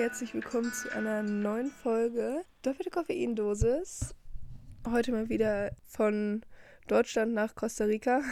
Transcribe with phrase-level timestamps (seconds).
[0.00, 4.14] Herzlich willkommen zu einer neuen Folge Doppelte Koffeindosis.
[4.90, 6.40] Heute mal wieder von
[6.88, 8.22] Deutschland nach Costa Rica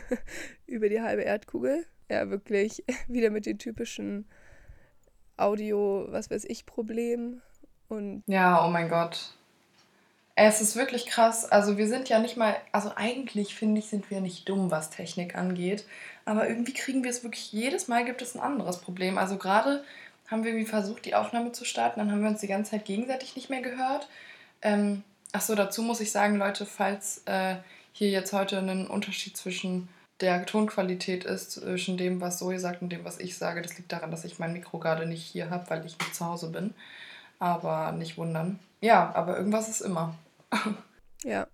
[0.66, 1.84] über die halbe Erdkugel.
[2.10, 4.30] Ja, wirklich wieder mit den typischen
[5.36, 7.42] Audio, was weiß ich, Problemen.
[7.88, 9.34] Und ja, oh mein Gott.
[10.36, 11.44] Es ist wirklich krass.
[11.44, 14.88] Also wir sind ja nicht mal, also eigentlich finde ich, sind wir nicht dumm, was
[14.88, 15.84] Technik angeht.
[16.24, 19.18] Aber irgendwie kriegen wir es wirklich, jedes Mal gibt es ein anderes Problem.
[19.18, 19.84] Also gerade
[20.30, 22.84] haben wir irgendwie versucht, die Aufnahme zu starten, dann haben wir uns die ganze Zeit
[22.84, 24.08] gegenseitig nicht mehr gehört.
[24.62, 27.56] Ähm, Achso, dazu muss ich sagen, Leute, falls äh,
[27.92, 29.88] hier jetzt heute ein Unterschied zwischen
[30.20, 33.92] der Tonqualität ist, zwischen dem, was Zoe sagt und dem, was ich sage, das liegt
[33.92, 36.74] daran, dass ich mein Mikro gerade nicht hier habe, weil ich nicht zu Hause bin.
[37.38, 38.58] Aber nicht wundern.
[38.80, 40.14] Ja, aber irgendwas ist immer.
[41.24, 41.46] ja,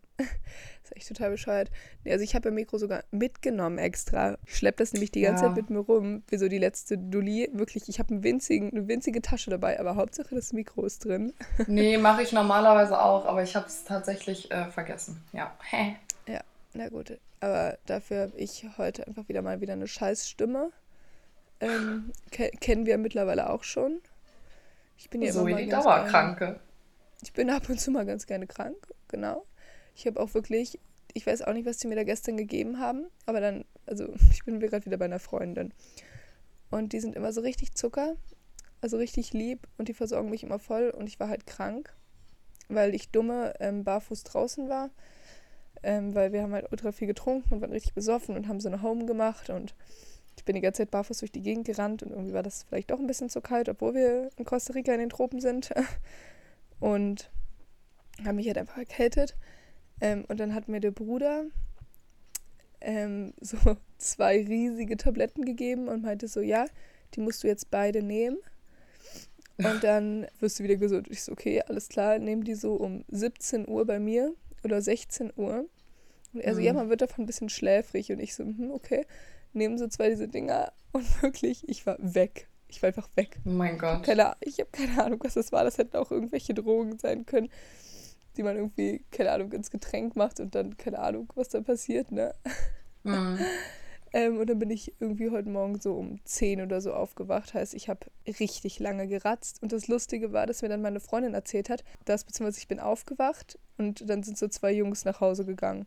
[0.86, 1.70] ist echt total bescheuert.
[2.04, 4.38] Nee, also ich habe mein Mikro sogar mitgenommen extra.
[4.46, 5.48] Ich schleppe das nämlich die ganze ja.
[5.48, 7.50] Zeit mit mir rum, wie so die letzte Dulli.
[7.52, 11.32] Wirklich, ich habe einen winzigen, eine winzige Tasche dabei, aber Hauptsache das Mikro ist drin.
[11.66, 15.22] nee, mache ich normalerweise auch, aber ich habe es tatsächlich äh, vergessen.
[15.32, 15.56] Ja.
[16.26, 16.40] ja,
[16.74, 17.18] na gut.
[17.40, 20.70] Aber dafür habe ich heute einfach wieder mal wieder eine scheiß Stimme.
[21.60, 24.00] Ähm, ke kennen wir mittlerweile auch schon.
[24.98, 26.60] Ich bin ja so immer mal die Dauerkranke.
[27.22, 28.76] Ich bin ab und zu mal ganz gerne krank,
[29.08, 29.44] genau.
[29.96, 30.78] Ich habe auch wirklich,
[31.14, 34.44] ich weiß auch nicht, was die mir da gestern gegeben haben, aber dann, also ich
[34.44, 35.72] bin gerade wieder bei einer Freundin.
[36.70, 38.14] Und die sind immer so richtig Zucker,
[38.80, 41.94] also richtig lieb und die versorgen mich immer voll und ich war halt krank,
[42.68, 44.90] weil ich dumme ähm, barfuß draußen war,
[45.82, 48.68] ähm, weil wir haben halt ultra viel getrunken und waren richtig besoffen und haben so
[48.68, 49.74] eine Home gemacht und
[50.36, 52.90] ich bin die ganze Zeit barfuß durch die Gegend gerannt und irgendwie war das vielleicht
[52.90, 55.72] doch ein bisschen zu kalt, obwohl wir in Costa Rica in den Tropen sind.
[56.78, 57.30] Und
[58.24, 59.34] habe mich halt einfach erkältet.
[60.00, 61.44] Ähm, und dann hat mir der Bruder
[62.80, 63.56] ähm, so
[63.98, 66.66] zwei riesige Tabletten gegeben und meinte so, ja,
[67.14, 68.38] die musst du jetzt beide nehmen.
[69.58, 71.08] Und dann wirst du wieder gesund.
[71.10, 74.34] Ich so, okay, alles klar, nehmen die so um 17 Uhr bei mir
[74.64, 75.66] oder 16 Uhr.
[76.34, 76.66] Und er so, mhm.
[76.66, 78.12] ja, man wird davon ein bisschen schläfrig.
[78.12, 79.06] Und ich so, hm, okay,
[79.52, 80.72] nehmen so zwei diese Dinger.
[80.92, 82.48] Und wirklich, ich war weg.
[82.68, 83.38] Ich war einfach weg.
[83.44, 84.02] Oh mein Gott.
[84.02, 85.64] Keine, ich habe keine Ahnung, was das war.
[85.64, 87.48] Das hätten auch irgendwelche Drogen sein können
[88.36, 92.12] die man irgendwie, keine Ahnung, ins Getränk macht und dann, keine Ahnung, was da passiert,
[92.12, 92.34] ne?
[93.02, 93.38] Mhm.
[94.12, 97.54] ähm, und dann bin ich irgendwie heute Morgen so um 10 oder so aufgewacht.
[97.54, 99.62] Heißt, ich habe richtig lange geratzt.
[99.62, 102.80] Und das Lustige war, dass mir dann meine Freundin erzählt hat, dass, beziehungsweise ich bin
[102.80, 105.86] aufgewacht und dann sind so zwei Jungs nach Hause gegangen.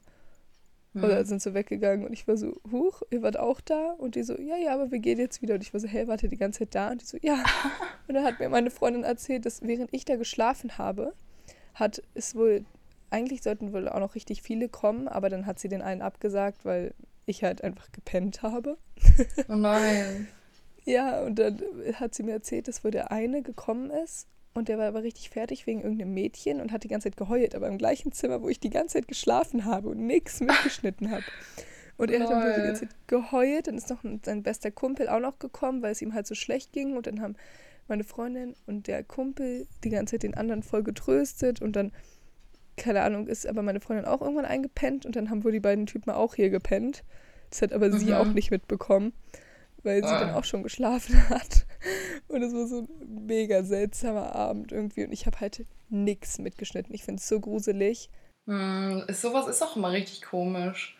[0.93, 1.03] Mhm.
[1.03, 3.91] Oder sind so weggegangen und ich war so, huch, ihr wart auch da?
[3.97, 5.55] Und die so, ja, ja, aber wir gehen jetzt wieder.
[5.55, 6.91] Und ich war so, hey, warte die ganze Zeit da?
[6.91, 7.43] Und die so, ja.
[8.07, 11.13] und dann hat mir meine Freundin erzählt, dass während ich da geschlafen habe,
[11.79, 12.65] hat, ist wohl,
[13.09, 16.65] eigentlich sollten wohl auch noch richtig viele kommen, aber dann hat sie den einen abgesagt,
[16.65, 16.93] weil
[17.25, 18.77] ich halt einfach gepennt habe.
[19.47, 20.27] Oh nein.
[20.85, 21.61] ja, und dann
[21.93, 25.29] hat sie mir erzählt, dass wohl der eine gekommen ist und der war aber richtig
[25.29, 28.49] fertig wegen irgendeinem Mädchen und hat die ganze Zeit geheult, aber im gleichen Zimmer, wo
[28.49, 31.23] ich die ganze Zeit geschlafen habe und nichts mitgeschnitten habe.
[31.99, 33.67] Und er hat dann die ganze Zeit geheult.
[33.67, 36.71] Dann ist noch sein bester Kumpel auch noch gekommen, weil es ihm halt so schlecht
[36.71, 36.95] ging.
[36.95, 37.35] Und dann haben
[37.89, 41.91] meine Freundin und der Kumpel die ganze Zeit den anderen voll getröstet und dann,
[42.77, 45.85] keine Ahnung, ist aber meine Freundin auch irgendwann eingepennt und dann haben wohl die beiden
[45.85, 47.03] Typen auch hier gepennt.
[47.49, 47.99] Das hat aber mhm.
[47.99, 49.13] sie auch nicht mitbekommen,
[49.83, 50.19] weil sie ah.
[50.19, 51.65] dann auch schon geschlafen hat.
[52.27, 56.93] Und es war so ein mega seltsamer Abend irgendwie und ich habe halt nichts mitgeschnitten.
[56.93, 58.09] Ich finde es so gruselig.
[58.45, 60.97] Mm, sowas ist auch immer richtig komisch.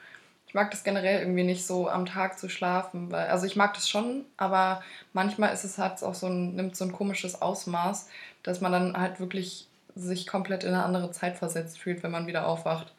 [0.49, 3.75] Ich mag das generell irgendwie nicht so am Tag zu schlafen, weil, also ich mag
[3.75, 4.81] das schon, aber
[5.13, 8.07] manchmal ist es halt auch so ein, nimmt so ein komisches Ausmaß,
[8.41, 12.25] dass man dann halt wirklich sich komplett in eine andere Zeit versetzt fühlt, wenn man
[12.25, 12.95] wieder aufwacht.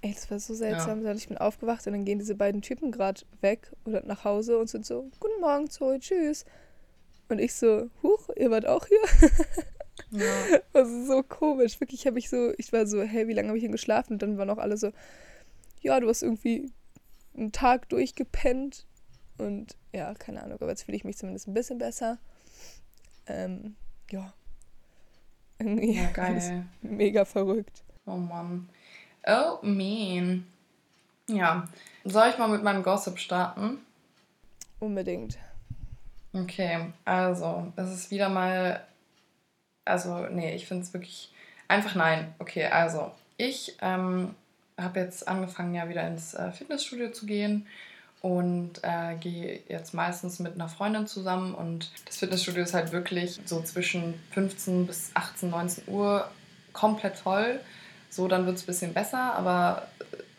[0.00, 1.04] Ey, das war so seltsam.
[1.04, 1.12] Ja.
[1.12, 4.70] Ich bin aufgewacht und dann gehen diese beiden Typen gerade weg oder nach Hause und
[4.70, 6.46] sind so, guten Morgen, Zoe, tschüss.
[7.28, 9.00] Und ich so, huch, ihr wart auch hier?
[10.10, 10.24] Ja.
[10.72, 11.78] Das ist so komisch.
[11.80, 14.14] Wirklich habe ich so, ich war so, hey, wie lange habe ich hier geschlafen?
[14.14, 14.92] Und dann waren auch alle so,
[15.82, 16.70] ja, du hast irgendwie
[17.38, 18.86] einen Tag durchgepennt
[19.38, 22.18] und ja, keine Ahnung, aber jetzt fühle ich mich zumindest ein bisschen besser.
[23.26, 23.76] Ähm,
[24.10, 24.32] ja.
[25.58, 26.66] Irgendwie ja, geil.
[26.82, 27.82] mega verrückt.
[28.06, 28.68] Oh Mann.
[29.26, 30.46] Oh, mean.
[31.28, 31.66] Ja.
[32.04, 33.78] Soll ich mal mit meinem Gossip starten?
[34.80, 35.38] Unbedingt.
[36.32, 38.86] Okay, also, es ist wieder mal.
[39.84, 41.32] Also, nee, ich finde es wirklich.
[41.66, 42.34] Einfach nein.
[42.38, 44.34] Okay, also, ich ähm,
[44.78, 47.66] habe jetzt angefangen, ja wieder ins äh, Fitnessstudio zu gehen
[48.20, 53.40] und äh, gehe jetzt meistens mit einer Freundin zusammen und das Fitnessstudio ist halt wirklich
[53.44, 56.28] so zwischen 15 bis 18, 19 Uhr
[56.72, 57.60] komplett voll.
[58.10, 59.88] So, dann wird es ein bisschen besser, aber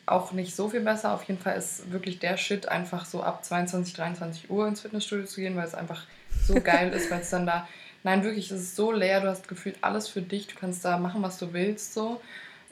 [0.06, 1.14] auch nicht so viel besser.
[1.14, 5.26] Auf jeden Fall ist wirklich der Shit, einfach so ab 22, 23 Uhr ins Fitnessstudio
[5.26, 6.04] zu gehen, weil es einfach
[6.46, 7.68] so geil ist, weil es dann da,
[8.04, 10.98] nein, wirklich, es ist so leer, du hast gefühlt alles für dich, du kannst da
[10.98, 12.20] machen, was du willst, so.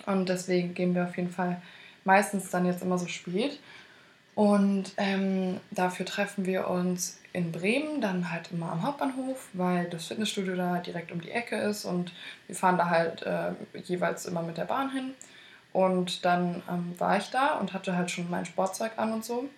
[0.06, 1.62] Und deswegen gehen wir auf jeden Fall
[2.04, 3.60] meistens dann jetzt immer so spät.
[4.36, 10.06] Und ähm, dafür treffen wir uns in Bremen, dann halt immer am Hauptbahnhof, weil das
[10.06, 12.14] Fitnessstudio da direkt um die Ecke ist und
[12.46, 13.54] wir fahren da halt äh,
[13.84, 15.16] jeweils immer mit der Bahn hin.
[15.74, 19.50] Und dann ähm, war ich da und hatte halt schon mein Sportzeug an und so.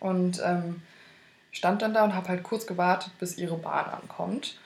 [0.00, 0.82] Und ähm,
[1.50, 4.58] stand dann da und habe halt kurz gewartet, bis ihre Bahn ankommt.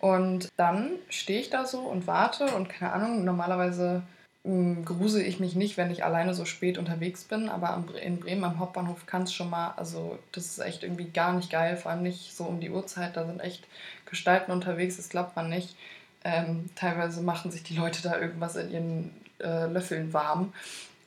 [0.00, 4.02] Und dann stehe ich da so und warte und keine Ahnung, normalerweise
[4.42, 8.58] grusel ich mich nicht, wenn ich alleine so spät unterwegs bin, aber in Bremen am
[8.58, 12.02] Hauptbahnhof kann es schon mal, also das ist echt irgendwie gar nicht geil, vor allem
[12.02, 13.66] nicht so um die Uhrzeit, da sind echt
[14.06, 15.76] Gestalten unterwegs, das glaubt man nicht.
[16.24, 19.10] Ähm, teilweise machen sich die Leute da irgendwas in ihren
[19.40, 20.52] äh, Löffeln warm.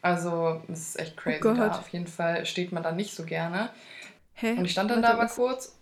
[0.01, 1.79] Also das ist echt crazy oh da.
[1.79, 3.69] Auf jeden Fall steht man da nicht so gerne.
[4.33, 4.53] Hä?
[4.53, 5.77] Und ich stand dann Warte, da aber kurz.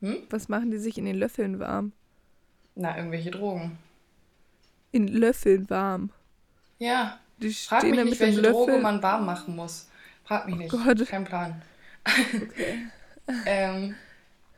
[0.00, 0.18] Hm?
[0.30, 1.92] Was machen die sich in den Löffeln warm?
[2.74, 3.78] Na, irgendwelche Drogen.
[4.90, 6.10] In Löffeln warm.
[6.84, 7.18] Ja.
[7.38, 8.52] Die Frag mich nicht, welche Löffel.
[8.52, 9.88] Droge man warm machen muss.
[10.24, 10.70] Frag mich oh nicht.
[10.70, 11.06] Gott.
[11.08, 11.62] Kein Plan.
[12.06, 12.78] Okay.
[13.46, 13.94] ähm,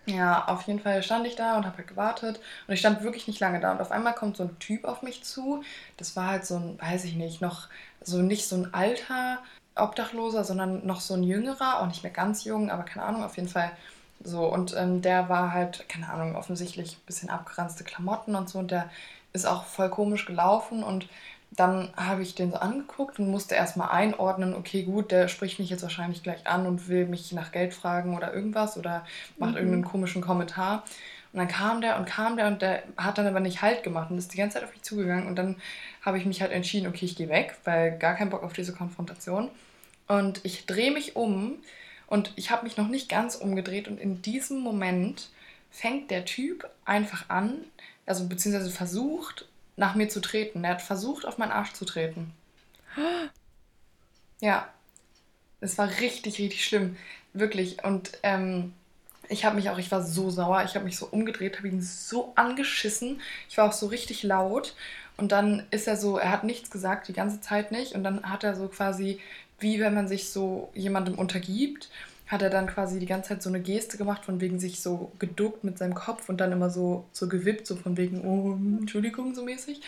[0.07, 2.41] ja, auf jeden Fall stand ich da und habe halt gewartet.
[2.67, 3.73] Und ich stand wirklich nicht lange da.
[3.73, 5.63] Und auf einmal kommt so ein Typ auf mich zu.
[5.97, 7.69] Das war halt so ein, weiß ich nicht, noch
[8.03, 9.39] so nicht so ein alter
[9.75, 13.37] Obdachloser, sondern noch so ein jüngerer, auch nicht mehr ganz jung, aber keine Ahnung, auf
[13.37, 13.71] jeden Fall
[14.23, 14.47] so.
[14.47, 18.59] Und ähm, der war halt, keine Ahnung, offensichtlich ein bisschen abgeranzte Klamotten und so.
[18.59, 18.91] Und der
[19.33, 21.09] ist auch voll komisch gelaufen und
[21.51, 25.71] dann habe ich den so angeguckt und musste erstmal einordnen, okay, gut, der spricht mich
[25.71, 29.07] jetzt wahrscheinlich gleich an und will mich nach Geld fragen oder irgendwas oder
[29.39, 29.57] macht mhm.
[29.57, 30.85] irgendeinen komischen Kommentar.
[31.33, 34.11] Und dann kam der und kam der und der hat dann aber nicht Halt gemacht
[34.11, 35.27] und ist die ganze Zeit auf mich zugegangen.
[35.27, 35.57] Und dann
[36.03, 38.73] habe ich mich halt entschieden, okay, ich gehe weg, weil gar keinen Bock auf diese
[38.73, 39.51] Konfrontation.
[40.09, 41.57] Und ich drehe mich um
[42.07, 45.31] und ich habe mich noch nicht ganz umgedreht und in diesem Moment
[45.71, 47.65] fängt der Typ einfach an,
[48.07, 49.47] also beziehungsweise versucht,
[49.77, 50.65] nach mir zu treten.
[50.65, 52.33] Er hat versucht, auf meinen Arsch zu treten.
[54.41, 54.69] Ja.
[55.61, 56.97] Es war richtig, richtig schlimm.
[57.33, 57.85] Wirklich.
[57.85, 58.75] Und ähm,
[59.29, 61.83] ich habe mich auch, ich war so sauer, ich habe mich so umgedreht, habe ihn
[61.83, 63.21] so angeschissen.
[63.49, 64.75] Ich war auch so richtig laut.
[65.17, 67.93] Und dann ist er so, er hat nichts gesagt, die ganze Zeit nicht.
[67.93, 69.21] Und dann hat er so quasi,
[69.59, 71.89] wie wenn man sich so jemandem untergibt
[72.27, 75.13] hat er dann quasi die ganze Zeit so eine Geste gemacht, von wegen sich so
[75.19, 79.35] geduckt mit seinem Kopf und dann immer so, so gewippt, so von wegen, oh, Entschuldigung,
[79.35, 79.81] so mäßig.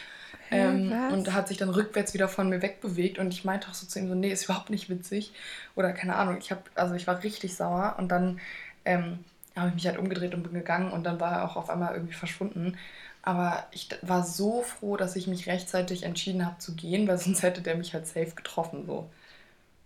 [0.50, 3.86] Ähm, und hat sich dann rückwärts wieder von mir wegbewegt und ich meinte auch so
[3.86, 5.32] zu ihm so, nee, ist überhaupt nicht witzig.
[5.74, 8.40] Oder keine Ahnung, ich habe, also ich war richtig sauer und dann
[8.84, 9.18] ähm,
[9.56, 11.94] habe ich mich halt umgedreht und bin gegangen und dann war er auch auf einmal
[11.94, 12.78] irgendwie verschwunden.
[13.22, 17.42] Aber ich war so froh, dass ich mich rechtzeitig entschieden habe zu gehen, weil sonst
[17.42, 18.86] hätte der mich halt safe getroffen.
[18.86, 19.10] So.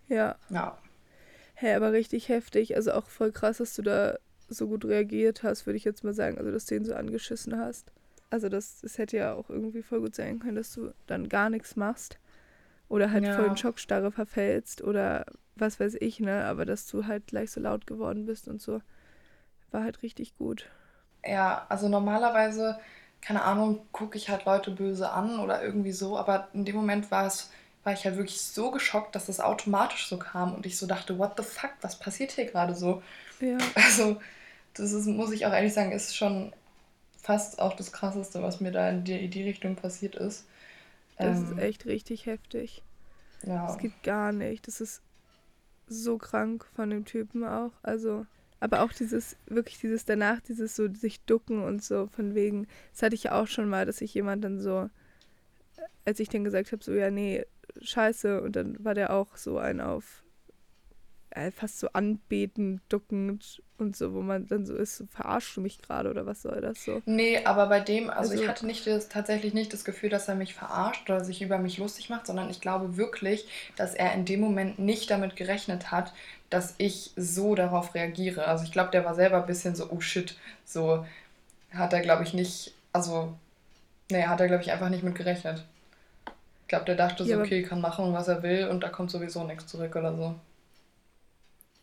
[0.09, 0.37] Ja.
[0.51, 0.77] Ja.
[1.63, 2.75] Hä, hey, aber richtig heftig.
[2.75, 4.19] Also auch voll krass, dass du da
[4.49, 6.37] so gut reagiert hast, würde ich jetzt mal sagen.
[6.39, 7.93] Also, dass du ihn so angeschissen hast.
[8.31, 11.51] Also, das, das hätte ja auch irgendwie voll gut sein können, dass du dann gar
[11.51, 12.19] nichts machst.
[12.89, 13.33] Oder halt ja.
[13.37, 15.25] voll in Schockstarre verfällst oder
[15.55, 16.47] was weiß ich, ne?
[16.47, 18.83] Aber dass du halt gleich so laut geworden bist und so,
[19.71, 20.69] war halt richtig gut.
[21.25, 22.79] Ja, also normalerweise,
[23.21, 27.11] keine Ahnung, gucke ich halt Leute böse an oder irgendwie so, aber in dem Moment
[27.11, 27.51] war es
[27.85, 31.19] war ich halt wirklich so geschockt, dass das automatisch so kam und ich so dachte,
[31.19, 33.03] what the fuck, was passiert hier gerade so?
[33.41, 33.59] Ja.
[33.75, 34.21] Also,
[34.75, 36.53] das ist, muss ich auch ehrlich sagen, ist schon
[37.21, 40.47] fast auch das Krasseste, was mir da in die, in die Richtung passiert ist.
[41.19, 42.83] Das ähm, ist echt richtig heftig.
[43.45, 43.67] Ja.
[43.67, 44.67] Das geht gar nicht.
[44.67, 45.03] Das ist
[45.89, 47.73] so krank von dem Typen auch.
[47.83, 48.27] Also,
[48.61, 53.03] aber auch dieses, wirklich dieses danach, dieses so sich ducken und so von wegen, das
[53.03, 54.89] hatte ich ja auch schon mal, dass ich jemand dann so,
[56.05, 57.45] als ich dann gesagt habe, so, ja, nee,
[57.81, 58.43] scheiße.
[58.43, 60.23] Und dann war der auch so ein auf
[61.35, 65.61] äh, fast so anbetend, duckend und so, wo man dann so ist, so, verarschst du
[65.61, 67.03] mich gerade oder was soll das so?
[67.07, 70.29] Nee, aber bei dem, also, also ich hatte nicht das, tatsächlich nicht das Gefühl, dass
[70.29, 74.13] er mich verarscht oder sich über mich lustig macht, sondern ich glaube wirklich, dass er
[74.15, 76.13] in dem Moment nicht damit gerechnet hat,
[76.51, 78.47] dass ich so darauf reagiere.
[78.47, 81.05] Also ich glaube, der war selber ein bisschen so, oh shit, so
[81.73, 83.35] hat er, glaube ich, nicht, also,
[84.11, 85.65] nee, hat er, glaube ich, einfach nicht mit gerechnet
[86.73, 89.45] glaube, der dachte ja, so, okay, kann machen, was er will und da kommt sowieso
[89.45, 90.35] nichts zurück oder so.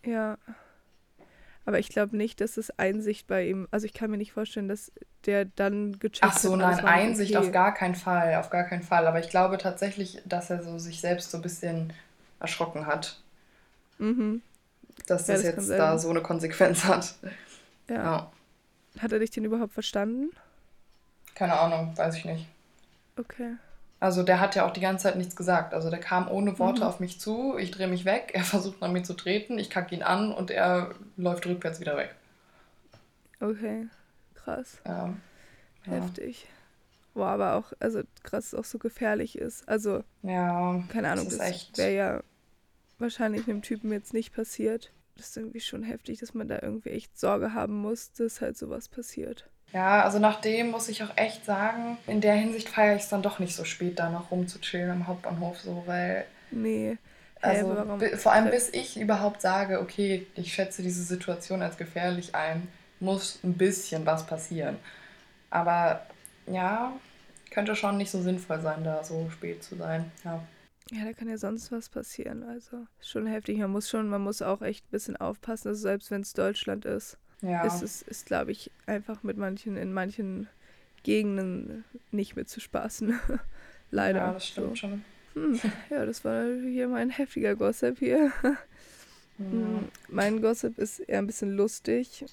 [0.04, 0.36] Ja.
[1.64, 4.68] Aber ich glaube nicht, dass es Einsicht bei ihm, also ich kann mir nicht vorstellen,
[4.68, 4.92] dass
[5.28, 6.32] der dann gecheckt hat.
[6.34, 7.46] Ach so, nein, Einsicht okay.
[7.46, 9.06] auf gar keinen Fall, auf gar keinen Fall.
[9.06, 11.94] Aber ich glaube tatsächlich, dass er so sich selbst so ein bisschen
[12.40, 13.22] erschrocken hat.
[14.00, 14.42] Mhm.
[15.06, 17.14] Dass ja, das, das jetzt da so eine Konsequenz hat.
[17.88, 17.96] Ja.
[17.96, 18.32] ja.
[18.98, 20.32] Hat er dich denn überhaupt verstanden?
[21.36, 22.48] Keine Ahnung, weiß ich nicht.
[23.18, 23.58] Okay.
[24.02, 25.74] Also der hat ja auch die ganze Zeit nichts gesagt.
[25.74, 26.88] Also der kam ohne Worte Mhm.
[26.88, 29.94] auf mich zu, ich drehe mich weg, er versucht an mir zu treten, ich kacke
[29.96, 32.16] ihn an und er läuft rückwärts wieder weg.
[33.42, 33.88] Okay,
[34.36, 34.80] krass.
[34.86, 35.14] Ja.
[35.86, 35.92] Ja.
[35.94, 36.48] Heftig.
[37.14, 39.68] Boah, aber auch, also krass, dass es auch so gefährlich ist.
[39.68, 42.24] Also, Ja, keine Ahnung, das das wäre ja
[43.00, 44.92] wahrscheinlich einem Typen jetzt nicht passiert.
[45.16, 48.58] Das ist irgendwie schon heftig, dass man da irgendwie echt Sorge haben muss, dass halt
[48.58, 49.50] sowas passiert.
[49.72, 53.22] Ja, also nachdem muss ich auch echt sagen, in der Hinsicht feiere ich es dann
[53.22, 56.98] doch nicht so spät, da noch rumzuchillen am Hauptbahnhof, so, weil, Nee.
[57.42, 61.78] Also bi- vor allem Tre- bis ich überhaupt sage, okay, ich schätze diese Situation als
[61.78, 62.68] gefährlich ein,
[63.00, 64.78] muss ein bisschen was passieren.
[65.50, 66.06] Aber
[66.48, 66.92] ja,
[67.52, 70.12] könnte schon nicht so sinnvoll sein, da so spät zu sein.
[70.26, 70.44] Ja.
[70.92, 72.44] Ja, da kann ja sonst was passieren.
[72.44, 73.58] Also, ist schon heftig.
[73.60, 76.86] Man muss schon, man muss auch echt ein bisschen aufpassen, also selbst wenn es Deutschland
[76.86, 77.18] ist.
[77.42, 77.66] Ja.
[77.66, 80.48] ist es, ist, glaube ich, einfach mit manchen, in manchen
[81.04, 83.18] Gegenden nicht mit zu spaßen.
[83.92, 84.20] Leider.
[84.20, 84.76] Ja, das stimmt so.
[84.76, 85.04] schon.
[85.34, 88.32] Hm, ja, das war hier mein heftiger Gossip hier.
[89.38, 92.26] Hm, Mein Gossip ist eher ein bisschen lustig.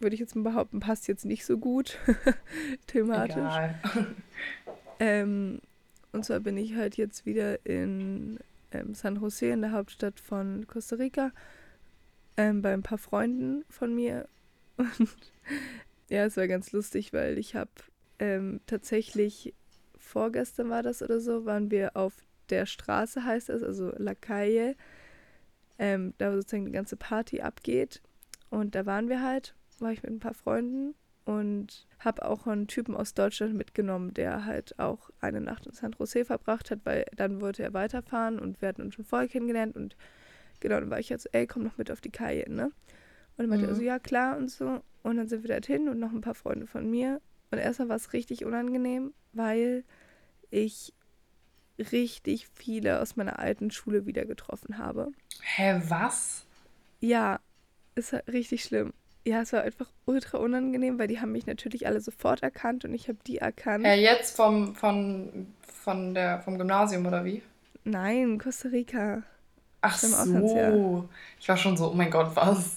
[0.00, 1.98] Würde ich jetzt mal behaupten, passt jetzt nicht so gut
[2.88, 3.54] thematisch.
[4.98, 5.60] Ähm,
[6.10, 8.40] und zwar bin ich halt jetzt wieder in
[8.72, 11.30] ähm, San Jose, in der Hauptstadt von Costa Rica,
[12.36, 14.28] ähm, bei ein paar Freunden von mir.
[14.76, 15.32] Und
[16.08, 17.70] ja, es war ganz lustig, weil ich habe
[18.18, 19.54] ähm, tatsächlich,
[19.96, 22.14] vorgestern war das oder so, waren wir auf
[22.50, 24.76] der Straße, heißt das, also La Calle,
[25.78, 28.02] ähm, da sozusagen die ganze Party abgeht.
[28.50, 32.66] Und da waren wir halt, war ich mit ein paar Freunden und habe auch einen
[32.66, 37.06] Typen aus Deutschland mitgenommen, der halt auch eine Nacht in San Jose verbracht hat, weil
[37.16, 39.96] dann wollte er weiterfahren und wir hatten uns schon vorher kennengelernt und
[40.62, 42.66] genau, dann war ich jetzt, ey, komm noch mit auf die Kaje, ne?
[42.66, 42.72] Und
[43.38, 43.76] dann meinte er Mhm.
[43.76, 44.82] so, ja klar und so.
[45.02, 47.20] Und dann sind wir da hin und noch ein paar Freunde von mir.
[47.50, 49.84] Und erstmal war es richtig unangenehm, weil
[50.50, 50.94] ich
[51.92, 55.12] richtig viele aus meiner alten Schule wieder getroffen habe.
[55.42, 56.46] Hä, was?
[57.00, 57.40] Ja,
[57.94, 58.92] ist halt richtig schlimm.
[59.26, 62.94] Ja, es war einfach ultra unangenehm, weil die haben mich natürlich alle sofort erkannt und
[62.94, 63.86] ich habe die erkannt.
[63.86, 67.42] Hä, jetzt vom, von, von der, vom Gymnasium oder wie?
[67.84, 69.22] Nein, Costa Rica.
[69.82, 71.08] Ach so.
[71.38, 72.76] Ich war schon so, oh mein Gott, was?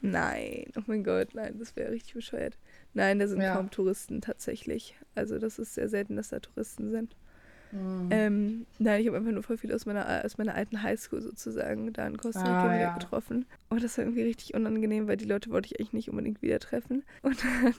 [0.00, 2.56] Nein, oh mein Gott, nein, das wäre richtig bescheuert.
[2.94, 3.52] Nein, da sind Ja.
[3.54, 4.96] kaum Touristen tatsächlich.
[5.14, 7.14] Also das ist sehr selten, dass da Touristen sind.
[7.70, 8.08] Hm.
[8.10, 11.92] Ähm, nein, ich habe einfach nur voll viel aus meiner, aus meiner alten Highschool sozusagen
[11.92, 12.94] da in Costa Rica Ah, wieder ja.
[12.94, 13.46] getroffen.
[13.68, 16.58] Und das war irgendwie richtig unangenehm, weil die Leute wollte ich eigentlich nicht unbedingt wieder
[16.58, 17.04] treffen.
[17.22, 17.74] Und dann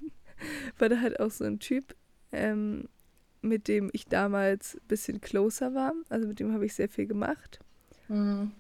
[0.78, 1.96] war da halt auch so ein Typ,
[2.32, 2.88] ähm,
[3.42, 5.94] mit dem ich damals ein bisschen closer war.
[6.10, 7.60] Also mit dem habe ich sehr viel gemacht.
[8.12, 8.52] Hm.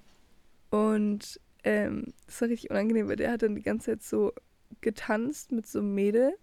[0.70, 4.31] Und ähm, das war richtig unangenehm, weil der hat dann die ganze Zeit so
[4.81, 6.34] getanzt mit so einem Mädel.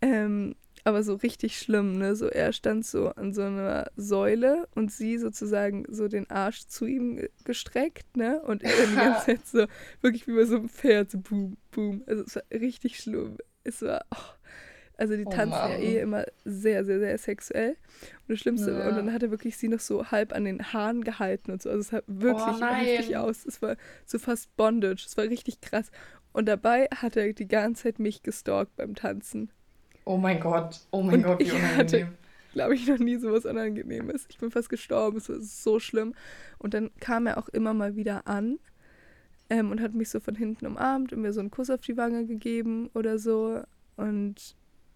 [0.00, 2.16] Ähm, aber so richtig schlimm, ne?
[2.16, 6.86] So er stand so an so einer Säule und sie sozusagen so den Arsch zu
[6.86, 8.40] ihm ge- gestreckt, ne?
[8.42, 9.66] Und er dann die ganze Zeit so,
[10.00, 12.02] wirklich wie bei so einem Pferd, so boom, boom.
[12.06, 13.38] Also es war richtig schlimm.
[13.64, 14.16] Es war, oh.
[15.02, 15.82] Also die Oh tanzen ja Mann.
[15.82, 17.70] eh immer sehr, sehr, sehr sexuell.
[17.70, 18.96] Und das Schlimmste war, und Ja.
[18.96, 21.68] dann hat er wirklich sie noch so halb an den Haaren gehalten und so.
[21.70, 23.14] Also es sah wirklich Oh nein.
[23.16, 23.44] aus.
[23.44, 25.04] Es war so fast Bondage.
[25.06, 25.90] Es war richtig krass.
[26.32, 29.50] Und dabei hat er die ganze Zeit mich gestalkt beim Tanzen.
[30.04, 32.08] Oh mein Gott, oh mein Und Gott, wie ich hatte- unangenehm.
[32.52, 34.26] Glaube ich noch nie so was Unangenehmes.
[34.28, 35.16] Ich bin fast gestorben.
[35.16, 36.14] Es war so schlimm.
[36.58, 38.58] Und dann kam er auch immer mal wieder an
[39.48, 41.96] ähm, und hat mich so von hinten umarmt und mir so einen Kuss auf die
[41.96, 43.62] Wange gegeben oder so.
[43.96, 44.54] Und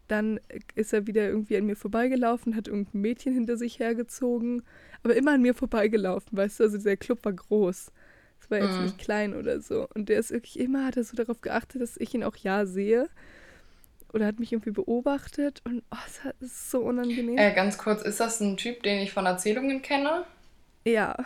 [0.08, 0.40] dann
[0.74, 4.62] ist er wieder irgendwie an mir vorbeigelaufen, hat irgendein Mädchen hinter sich hergezogen,
[5.02, 6.64] aber immer an mir vorbeigelaufen, weißt du?
[6.64, 7.92] Also der Club war groß.
[8.40, 8.82] Es war jetzt Mhm.
[8.84, 9.88] nicht klein oder so.
[9.94, 12.66] Und der ist wirklich immer, hat er so darauf geachtet, dass ich ihn auch ja
[12.66, 13.08] sehe.
[14.12, 17.36] Oder hat mich irgendwie beobachtet und oh, es ist so unangenehm.
[17.38, 20.24] Äh, ganz kurz, ist das ein Typ, den ich von Erzählungen kenne?
[20.84, 21.16] Ja,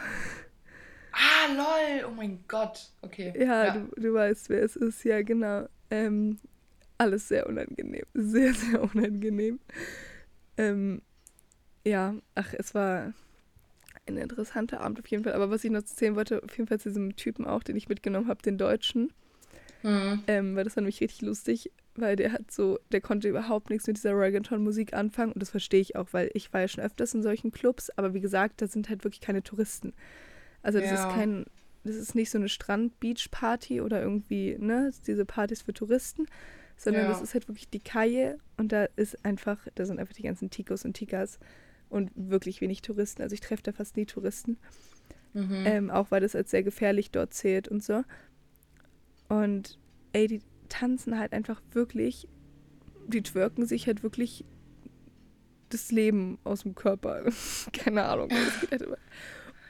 [1.12, 2.90] Ah, lol, oh mein Gott.
[3.02, 3.32] Okay.
[3.38, 5.66] ja, Du, du weißt, wer es ist, ja, genau.
[5.90, 6.38] Ähm,
[7.00, 8.04] alles sehr unangenehm.
[8.14, 9.58] Sehr, sehr unangenehm.
[10.56, 11.02] Ähm,
[11.84, 13.14] ja, ach, es war
[14.06, 15.32] ein interessanter Abend auf jeden Fall.
[15.32, 17.88] Aber was ich noch erzählen wollte, auf jeden Fall zu diesem Typen auch, den ich
[17.88, 19.12] mitgenommen habe, den Deutschen.
[19.82, 20.22] Hm.
[20.26, 23.86] Ähm, weil das war nämlich richtig lustig, weil der hat so, der konnte überhaupt nichts
[23.86, 27.14] mit dieser Reggaeton-Musik anfangen und das verstehe ich auch, weil ich war ja schon öfters
[27.14, 29.94] in solchen Clubs, aber wie gesagt, da sind halt wirklich keine Touristen.
[30.62, 30.94] Also das Ja.
[30.96, 31.46] ist kein,
[31.84, 36.26] das ist nicht so eine Strand-Beach-Party oder irgendwie, ne, diese Partys für Touristen,
[36.82, 37.08] sondern Ja.
[37.10, 40.48] das ist halt wirklich die Kaje und da ist einfach, da sind einfach die ganzen
[40.48, 41.38] Tikos und Tikas
[41.90, 43.20] und wirklich wenig Touristen.
[43.20, 44.56] Also ich treffe da fast nie Touristen.
[45.34, 45.62] Mhm.
[45.66, 48.02] Ähm, auch weil das als sehr gefährlich dort zählt und so.
[49.28, 49.78] Und
[50.14, 52.26] ey, die tanzen halt einfach wirklich,
[53.06, 54.44] die twerken sich halt wirklich
[55.68, 57.24] das Leben aus dem Körper.
[57.74, 58.30] Keine Ahnung.
[58.34, 58.96] Das geht halt immer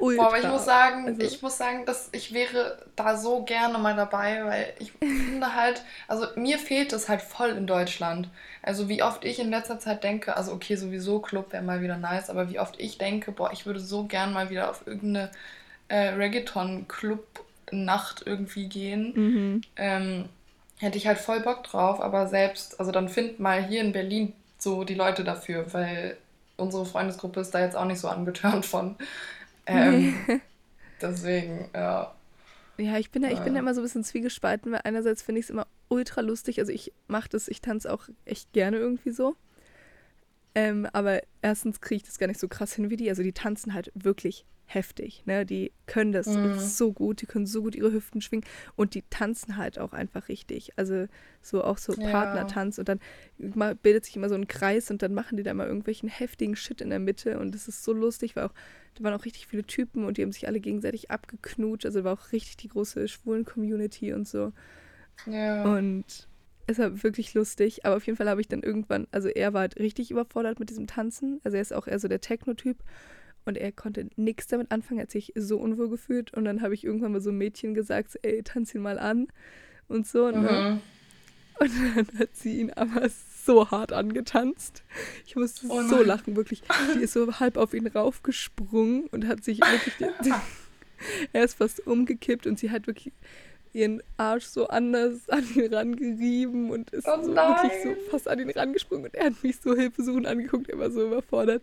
[0.00, 0.22] ultra.
[0.22, 3.78] Boah, aber ich muss sagen, also, ich muss sagen, dass ich wäre da so gerne
[3.78, 8.28] mal dabei, weil ich finde halt, also mir fehlt es halt voll in Deutschland.
[8.62, 11.96] Also wie oft ich in letzter Zeit denke, also okay, sowieso Club wäre mal wieder
[11.96, 15.30] nice, aber wie oft ich denke, boah, ich würde so gern mal wieder auf irgendeine
[15.88, 19.12] äh, Reggaeton-Club-Nacht irgendwie gehen.
[19.14, 19.62] Mhm.
[19.76, 20.28] Ähm,
[20.78, 24.34] hätte ich halt voll Bock drauf, aber selbst, also dann find mal hier in Berlin
[24.58, 26.18] so die Leute dafür, weil
[26.56, 28.96] unsere Freundesgruppe ist da jetzt auch nicht so angetörnt von.
[29.66, 30.14] Ähm,
[31.00, 32.14] deswegen, ja.
[32.78, 35.40] Ja, ich bin da, ich bin da immer so ein bisschen zwiegespalten, weil einerseits finde
[35.40, 36.58] ich es immer ultra lustig.
[36.60, 39.36] Also ich mache das, ich tanze auch echt gerne irgendwie so.
[40.54, 43.08] Ähm, aber erstens kriege ich das gar nicht so krass hin wie die.
[43.10, 45.24] Also die tanzen halt wirklich heftig.
[45.26, 45.44] Ne?
[45.44, 46.58] Die können das mhm.
[46.58, 48.44] so gut, die können so gut ihre Hüften schwingen
[48.76, 50.70] und die tanzen halt auch einfach richtig.
[50.76, 51.06] Also
[51.42, 52.08] so auch so ja.
[52.08, 53.00] Partnertanz und dann
[53.82, 56.80] bildet sich immer so ein Kreis und dann machen die da mal irgendwelchen heftigen Shit
[56.80, 58.54] in der Mitte und das ist so lustig, weil auch
[58.94, 61.86] da waren auch richtig viele Typen und die haben sich alle gegenseitig abgeknutscht.
[61.86, 64.52] Also war auch richtig die große schwulen Community und so.
[65.26, 65.64] Ja.
[65.64, 66.28] Und
[66.66, 69.62] es war wirklich lustig, aber auf jeden Fall habe ich dann irgendwann, also er war
[69.62, 71.40] halt richtig überfordert mit diesem Tanzen.
[71.42, 72.78] Also er ist auch eher so der Techno-Typ
[73.50, 76.32] und er konnte nichts damit anfangen, er hat sich so unwohl gefühlt.
[76.32, 79.26] Und dann habe ich irgendwann mal so ein Mädchen gesagt, ey, tanz ihn mal an
[79.88, 80.30] und so.
[80.30, 80.38] Ne?
[80.38, 80.80] Mhm.
[81.58, 83.10] Und dann hat sie ihn aber
[83.44, 84.84] so hart angetanzt.
[85.26, 86.62] Ich musste oh so lachen, wirklich.
[86.94, 90.10] Die ist so halb auf ihn raufgesprungen und hat sich wirklich.
[91.32, 93.12] er ist fast umgekippt und sie hat wirklich
[93.72, 98.38] ihren Arsch so anders an ihn rangerieben und ist oh so wirklich so fast an
[98.38, 101.62] ihn rangesprungen und er hat mich so hilfesuchend angeguckt, er war so überfordert.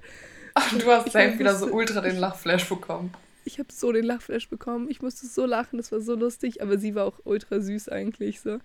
[0.60, 3.14] Ach, du hast selbst wieder so ultra den Lachflash bekommen.
[3.46, 4.90] Ich habe so den Lachflash bekommen.
[4.90, 8.42] Ich musste so lachen, das war so lustig, aber sie war auch ultra süß eigentlich
[8.42, 8.58] so.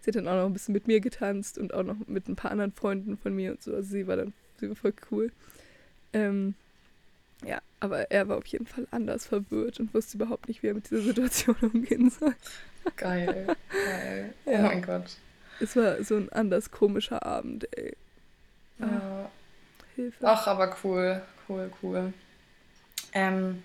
[0.00, 2.36] Sie hat dann auch noch ein bisschen mit mir getanzt und auch noch mit ein
[2.36, 3.74] paar anderen Freunden von mir und so.
[3.74, 5.32] Also sie war dann sie war voll cool.
[6.12, 6.54] Ähm,
[7.46, 10.74] ja, aber er war auf jeden Fall anders verwirrt und wusste überhaupt nicht, wie er
[10.74, 12.34] mit dieser Situation umgehen soll.
[12.96, 14.34] Geil, geil.
[14.44, 14.62] Oh ja.
[14.62, 15.16] mein Gott.
[15.60, 17.96] Es war so ein anders komischer Abend, ey.
[18.78, 19.30] Ja.
[19.96, 20.26] Hilfe.
[20.26, 22.12] Ach, aber cool cool, cool.
[23.12, 23.62] Ähm,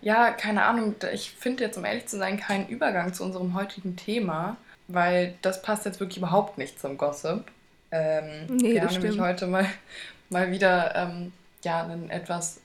[0.00, 3.96] ja, keine Ahnung, ich finde jetzt, um ehrlich zu sein, keinen Übergang zu unserem heutigen
[3.96, 4.56] Thema,
[4.88, 7.44] weil das passt jetzt wirklich überhaupt nicht zum Gossip.
[7.90, 9.04] Ähm, nee, wir haben stimmt.
[9.04, 9.66] nämlich heute mal,
[10.30, 11.32] mal wieder ähm,
[11.64, 12.60] ja, ein etwas,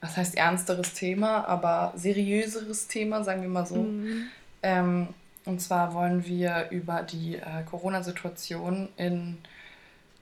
[0.00, 3.76] was heißt ernsteres Thema, aber seriöseres Thema, sagen wir mal so.
[3.76, 4.26] Mhm.
[4.62, 5.08] Ähm,
[5.44, 9.38] und zwar wollen wir über die äh, Corona-Situation in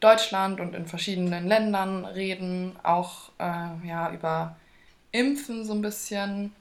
[0.00, 4.56] Deutschland und in verschiedenen Ländern reden, auch äh, ja, über
[5.12, 6.52] Impfen so ein bisschen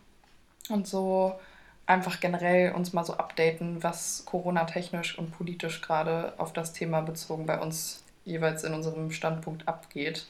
[0.69, 1.39] und so
[1.85, 7.47] einfach generell uns mal so updaten, was Corona-technisch und politisch gerade auf das Thema bezogen
[7.47, 10.27] bei uns jeweils in unserem Standpunkt abgeht.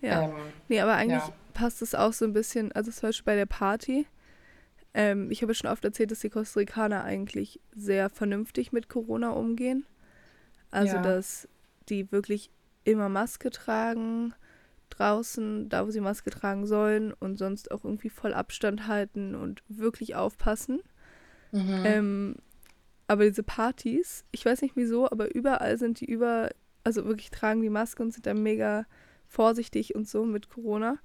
[0.00, 0.22] Ja.
[0.22, 0.32] Ähm,
[0.68, 1.32] nee, aber eigentlich ja.
[1.52, 4.06] passt es auch so ein bisschen, also zum Beispiel bei der Party.
[4.94, 9.30] Ähm, ich habe schon oft erzählt, dass die Costa Ricaner eigentlich sehr vernünftig mit Corona
[9.30, 9.84] umgehen.
[10.70, 11.02] Also, ja.
[11.02, 11.48] dass
[11.90, 12.50] die wirklich
[12.84, 14.34] immer Maske tragen
[14.90, 19.62] draußen, da wo sie Maske tragen sollen und sonst auch irgendwie voll Abstand halten und
[19.68, 20.80] wirklich aufpassen.
[21.52, 21.82] Mhm.
[21.84, 22.36] Ähm,
[23.06, 26.50] aber diese Partys, ich weiß nicht wieso, aber überall sind die über,
[26.84, 28.86] also wirklich tragen die Maske und sind da mega
[29.26, 30.98] vorsichtig und so mit Corona.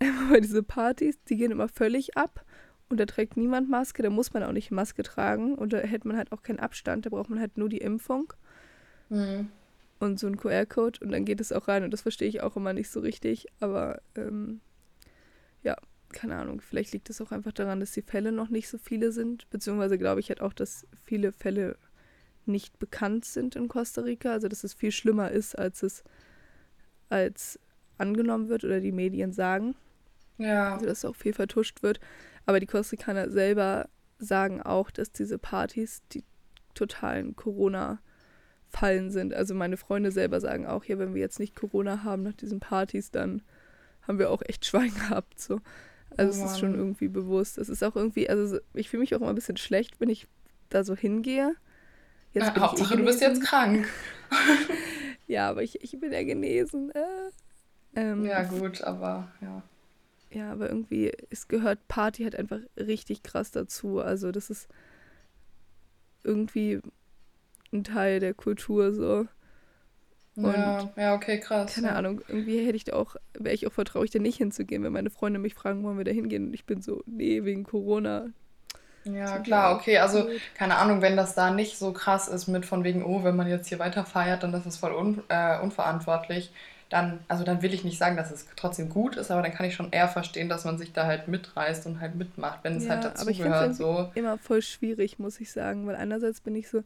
[0.26, 2.44] Aber diese Partys, die gehen immer völlig ab
[2.88, 6.04] und da trägt niemand Maske, da muss man auch nicht Maske tragen und da hält
[6.04, 8.32] man halt auch keinen Abstand, da braucht man halt nur die Impfung.
[9.10, 9.48] Mhm
[10.02, 12.56] und so ein QR-Code und dann geht es auch rein und das verstehe ich auch
[12.56, 14.60] immer nicht so richtig, aber ähm,
[15.62, 15.76] ja,
[16.10, 19.12] keine Ahnung, vielleicht liegt es auch einfach daran, dass die Fälle noch nicht so viele
[19.12, 21.78] sind, beziehungsweise glaube ich halt auch, dass viele Fälle
[22.46, 26.02] nicht bekannt sind in Costa Rica, also dass es viel schlimmer ist, als es
[27.08, 27.60] als
[27.96, 29.76] angenommen wird oder die Medien sagen.
[30.38, 30.74] Ja.
[30.74, 32.00] Also dass auch viel vertuscht wird.
[32.46, 33.88] Aber die Costa Ricaner selber
[34.18, 36.24] sagen auch, dass diese Partys die
[36.74, 38.00] totalen Corona-
[38.72, 39.34] Fallen sind.
[39.34, 42.58] Also meine Freunde selber sagen auch, ja, wenn wir jetzt nicht Corona haben nach diesen
[42.58, 43.42] Partys, dann
[44.08, 45.40] haben wir auch echt Schwein gehabt.
[45.40, 45.60] So.
[46.16, 47.58] Also oh es ist schon irgendwie bewusst.
[47.58, 50.26] Es ist auch irgendwie, also ich fühle mich auch immer ein bisschen schlecht, wenn ich
[50.70, 51.54] da so hingehe.
[52.32, 53.86] Jetzt Na, Hauptsache, du bist jetzt krank.
[55.26, 56.90] ja, aber ich, ich bin ja genesen.
[56.92, 59.62] Äh, ähm, ja, gut, aber ja.
[60.30, 64.00] Ja, aber irgendwie, es gehört Party halt einfach richtig krass dazu.
[64.00, 64.66] Also das ist
[66.24, 66.80] irgendwie
[67.72, 69.26] ein Teil der Kultur so.
[70.34, 71.74] Und ja, ja, okay, krass.
[71.74, 71.94] Keine ja.
[71.94, 75.10] Ahnung, irgendwie hätte ich da auch, wäre ich auch vertraulich, da nicht hinzugehen, wenn meine
[75.10, 76.46] Freunde mich fragen, wollen wir da hingehen?
[76.46, 78.30] Und ich bin so, nee, wegen Corona.
[79.04, 79.98] Ja, klar, okay.
[79.98, 83.36] Also, keine Ahnung, wenn das da nicht so krass ist mit von wegen, oh, wenn
[83.36, 86.52] man jetzt hier weiter feiert, dann ist das voll un äh, unverantwortlich.
[86.92, 89.66] dann, also dann will ich nicht sagen, dass es trotzdem gut ist, aber dann kann
[89.66, 92.88] ich schon eher verstehen, dass man sich da halt mitreißt und halt mitmacht, wenn es
[92.88, 93.74] halt ja, halt dazu aber ich gehört.
[93.74, 94.10] So.
[94.14, 96.84] Immer voll schwierig, muss ich sagen, weil einerseits bin ich so,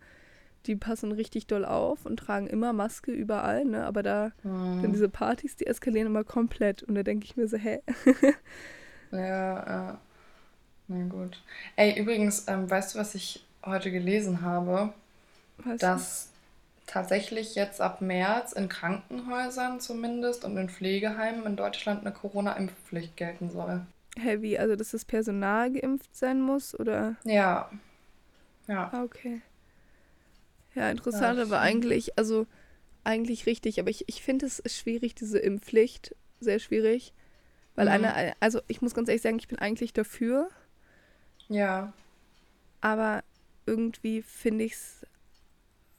[0.66, 3.84] die passen richtig doll auf und tragen immer Maske überall, ne?
[3.84, 4.82] Aber da, hm.
[4.82, 7.80] dann diese Partys, die eskalieren immer komplett und da denke ich mir so, hä?
[9.12, 10.00] ja, ja.
[10.88, 11.42] Na gut.
[11.74, 14.92] Ey, übrigens, ähm, weißt du, was ich heute gelesen habe?
[15.58, 15.80] Was?
[15.80, 16.28] Dass
[16.86, 23.50] tatsächlich jetzt ab März in Krankenhäusern zumindest und in Pflegeheimen in Deutschland eine Corona-Impfpflicht gelten
[23.50, 23.84] soll.
[24.18, 24.58] Hä, wie?
[24.58, 27.16] Also, dass das Personal geimpft sein muss, oder?
[27.24, 27.68] Ja.
[28.68, 28.90] Ja.
[28.92, 29.42] Ah, okay.
[30.76, 32.46] Ja, interessant, aber eigentlich, also
[33.02, 37.14] eigentlich richtig, aber ich, ich finde es schwierig, diese Impfpflicht, sehr schwierig.
[37.74, 38.04] Weil mhm.
[38.04, 40.48] eine, also ich muss ganz ehrlich sagen, ich bin eigentlich dafür.
[41.48, 41.94] Ja.
[42.82, 43.24] Aber
[43.64, 45.06] irgendwie finde ich es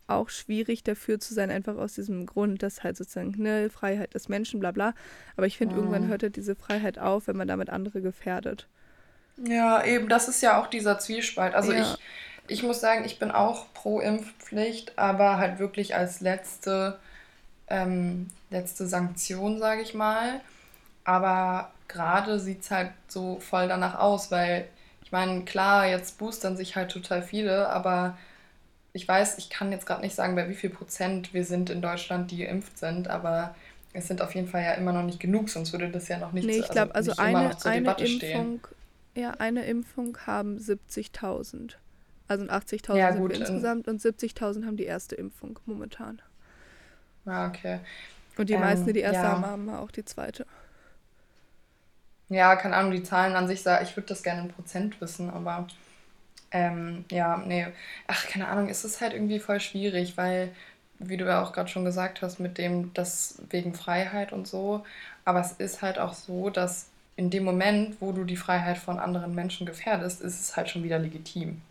[0.06, 4.30] auch schwierig dafür zu sein, einfach aus diesem Grund, dass halt sozusagen ne, Freiheit des
[4.30, 4.94] Menschen, bla bla.
[5.36, 5.82] Aber ich finde, mhm.
[5.82, 8.68] irgendwann hört halt diese Freiheit auf, wenn man damit andere gefährdet.
[9.38, 11.56] Ja, eben, das ist ja auch dieser Zwiespalt.
[11.56, 11.82] Also ja.
[11.82, 11.98] ich,
[12.48, 17.00] ich muss sagen, ich bin auch pro Impfpflicht, aber halt wirklich als letzte,
[17.68, 20.42] ähm, letzte Sanktion, sage ich mal.
[21.04, 24.68] Aber gerade sieht es halt so voll danach aus, weil
[25.04, 28.18] ich meine, klar, jetzt boostern sich halt total viele, aber
[28.92, 31.82] ich weiß, ich kann jetzt gerade nicht sagen, bei wie viel Prozent wir sind in
[31.82, 33.56] Deutschland, die geimpft sind, aber
[33.94, 36.34] es sind auf jeden Fall ja immer noch nicht genug, sonst würde das ja noch
[36.34, 38.62] nicht, nee, ich glaube, also, also eine, eine Impfung, stehen.
[39.16, 41.76] Ja, eine Impfung haben 70.000.
[42.28, 46.22] Also 80.000 ja, sind wir insgesamt und 70.000 haben die erste Impfung momentan.
[47.26, 47.80] Ah, okay.
[48.38, 49.32] Und die ähm, meisten, die die erste ja.
[49.32, 50.46] haben, haben auch die zweite.
[52.30, 55.68] Ja, keine Ahnung, die Zahlen an sich, ich würde das gerne in Prozent wissen, aber
[56.52, 57.68] ähm, ja, nee.
[58.08, 60.52] Ach, keine Ahnung, es ist halt irgendwie voll schwierig, weil,
[61.00, 64.84] wie du ja auch gerade schon gesagt hast, mit dem, das wegen Freiheit und so,
[65.24, 69.00] aber es ist halt auch so, dass in dem Moment, wo du die Freiheit von
[69.00, 71.62] anderen Menschen gefährdest, ist es halt schon wieder legitim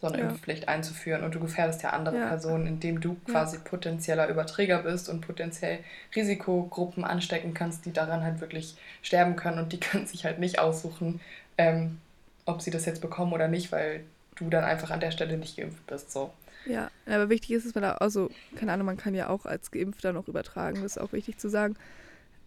[0.00, 0.28] so eine ja.
[0.28, 1.24] Impfpflicht einzuführen.
[1.24, 2.28] Und du gefährdest ja andere ja.
[2.28, 3.62] Personen, indem du quasi ja.
[3.64, 5.78] potenzieller Überträger bist und potenziell
[6.14, 9.58] Risikogruppen anstecken kannst, die daran halt wirklich sterben können.
[9.58, 11.20] Und die können sich halt nicht aussuchen,
[11.58, 11.98] ähm,
[12.44, 14.04] ob sie das jetzt bekommen oder nicht, weil
[14.36, 16.12] du dann einfach an der Stelle nicht geimpft bist.
[16.12, 16.32] So.
[16.66, 19.70] Ja, aber wichtig ist, dass man da, also, keine Ahnung, man kann ja auch als
[19.70, 21.76] Geimpfter noch übertragen, das ist auch wichtig zu sagen.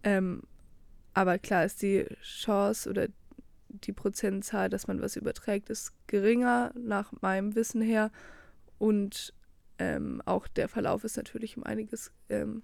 [0.04, 0.44] Ähm,
[1.14, 3.08] aber klar ist die Chance oder
[3.70, 8.12] die Prozentzahl, dass man was überträgt, ist geringer nach meinem Wissen her.
[8.80, 9.34] Und
[9.80, 12.64] ähm, auch der Verlauf ist natürlich um einiges ähm,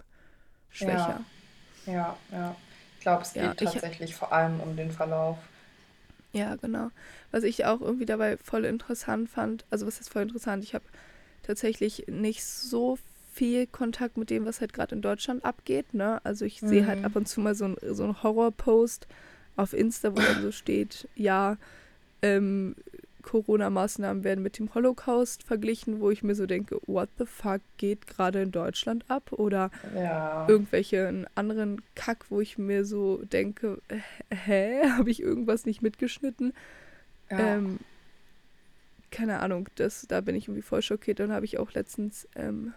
[0.70, 1.24] schwächer.
[1.86, 2.18] Ja, ja.
[2.32, 2.56] ja.
[2.98, 5.38] Ich glaube, es geht ja, tatsächlich ich, vor allem um den Verlauf.
[6.32, 6.90] Ja, genau.
[7.30, 10.84] Was ich auch irgendwie dabei voll interessant fand, also was ist voll interessant, ich habe
[11.42, 12.98] tatsächlich nicht so
[13.32, 15.92] viel Kontakt mit dem, was halt gerade in Deutschland abgeht.
[15.92, 16.20] Ne?
[16.24, 16.68] Also ich mhm.
[16.68, 19.06] sehe halt ab und zu mal so ein, so ein Horror-Post,
[19.56, 21.56] auf Insta, wo dann so steht, ja,
[22.22, 22.74] ähm,
[23.24, 28.06] Corona-Maßnahmen werden mit dem Holocaust verglichen, wo ich mir so denke, what the fuck geht
[28.06, 29.32] gerade in Deutschland ab?
[29.32, 30.46] Oder ja.
[30.48, 33.80] irgendwelche anderen Kack, wo ich mir so denke,
[34.30, 36.52] hä, habe ich irgendwas nicht mitgeschnitten?
[37.30, 37.56] Ja.
[37.56, 37.80] Ähm,
[39.10, 41.20] keine Ahnung, das, da bin ich irgendwie voll schockiert.
[41.20, 42.74] Dann habe ich auch letztens ähm,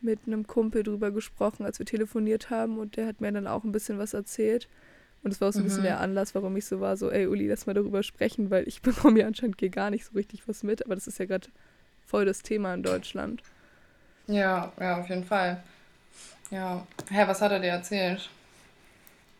[0.00, 3.64] mit einem Kumpel drüber gesprochen, als wir telefoniert haben und der hat mir dann auch
[3.64, 4.68] ein bisschen was erzählt.
[5.22, 5.68] Und das war auch so ein mhm.
[5.68, 8.66] bisschen der Anlass, warum ich so war, so, ey Uli, lass mal darüber sprechen, weil
[8.66, 11.26] ich bekomme ja anscheinend hier gar nicht so richtig was mit, aber das ist ja
[11.26, 11.48] gerade
[12.06, 13.42] voll das Thema in Deutschland.
[14.26, 15.62] Ja, ja, auf jeden Fall.
[16.50, 16.86] Ja.
[17.08, 18.28] Hä, was hat er dir erzählt?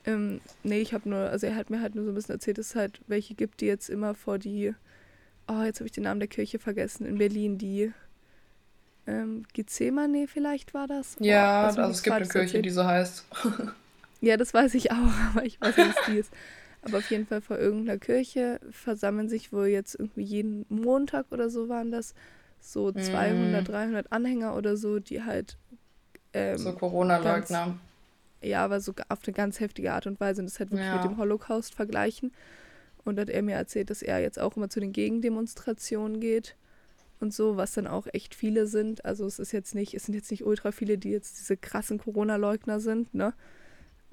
[0.04, 2.58] Ähm, nee, ich habe nur, also er hat mir halt nur so ein bisschen erzählt,
[2.58, 4.74] dass es halt welche gibt, die jetzt immer vor die,
[5.46, 7.92] oh, jetzt habe ich den Namen der Kirche vergessen, in Berlin, die
[9.06, 11.16] ähm, Gethsemane vielleicht war das?
[11.20, 12.64] Ja, oh, also es gibt eine Kirche, erzählt.
[12.64, 13.26] die so heißt.
[14.22, 14.96] Ja, das weiß ich auch,
[15.34, 16.32] aber ich weiß nicht, was die ist.
[16.80, 21.50] Aber auf jeden Fall vor irgendeiner Kirche versammeln sich wohl jetzt irgendwie jeden Montag oder
[21.50, 22.14] so waren das
[22.60, 23.64] so 200, mm.
[23.64, 25.58] 300 Anhänger oder so, die halt.
[26.32, 27.78] Ähm, so Corona-Leugner.
[28.40, 30.96] Ja, aber so auf eine ganz heftige Art und Weise und das halt wirklich ja.
[30.96, 32.32] mit dem Holocaust vergleichen.
[33.04, 36.56] Und hat er mir erzählt, dass er jetzt auch immer zu den Gegendemonstrationen geht
[37.20, 39.04] und so, was dann auch echt viele sind.
[39.04, 41.98] Also es ist jetzt nicht, es sind jetzt nicht ultra viele, die jetzt diese krassen
[41.98, 43.34] Corona-Leugner sind, ne?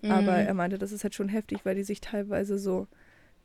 [0.01, 0.11] Mhm.
[0.11, 2.87] Aber er meinte, das ist halt schon heftig, weil die sich teilweise so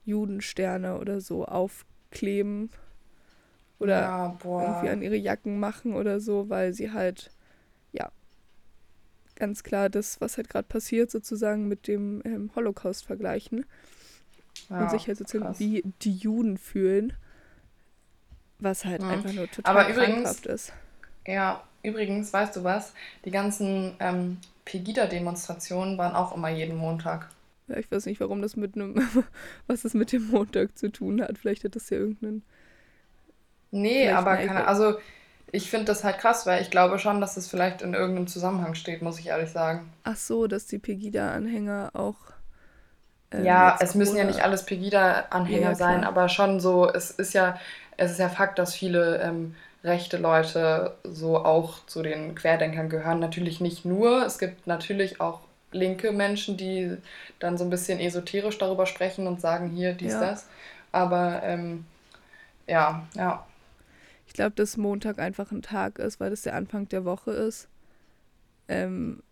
[0.05, 2.71] Judensterne oder so aufkleben
[3.79, 7.31] oder ja, irgendwie an ihre Jacken machen oder so, weil sie halt,
[7.93, 8.11] ja,
[9.35, 13.67] ganz klar das, was halt gerade passiert, sozusagen mit dem ähm, Holocaust vergleichen.
[14.71, 15.59] Ja, und sich halt sozusagen krass.
[15.59, 17.13] wie die Juden fühlen.
[18.61, 19.09] Was halt mhm.
[19.09, 20.73] einfach nur total Aber übrigens, ist.
[21.27, 22.93] Ja, übrigens, weißt du was?
[23.25, 27.29] Die ganzen ähm, Pegida-Demonstrationen waren auch immer jeden Montag.
[27.69, 28.97] Ja, ich weiß nicht, warum das mit einem,
[29.67, 31.39] was das mit dem Montag zu tun hat.
[31.39, 32.43] Vielleicht hat das ja irgendeinen.
[33.71, 34.95] Nee, aber keine, also
[35.51, 38.75] ich finde das halt krass, weil ich glaube schon, dass das vielleicht in irgendeinem Zusammenhang
[38.75, 39.93] steht, muss ich ehrlich sagen.
[40.05, 42.17] Ach so, dass die Pegida-Anhänger auch.
[43.31, 47.35] Ähm, ja, es müssen ja nicht alles Pegida-Anhänger ja, sein, aber schon so, es ist
[47.35, 47.59] ja,
[47.97, 53.21] es ist ja Fakt, dass viele ähm, rechte Leute so auch zu den Querdenkern gehören.
[53.21, 55.41] Natürlich nicht nur, es gibt natürlich auch
[55.73, 56.97] linke Menschen, die
[57.39, 60.21] dann so ein bisschen esoterisch darüber sprechen und sagen, hier, dies, ja.
[60.21, 60.49] das.
[60.93, 61.85] Aber ähm,
[62.67, 63.47] ja, ja.
[64.27, 67.69] Ich glaube, dass Montag einfach ein Tag ist, weil das der Anfang der Woche ist.
[68.69, 69.23] Ähm,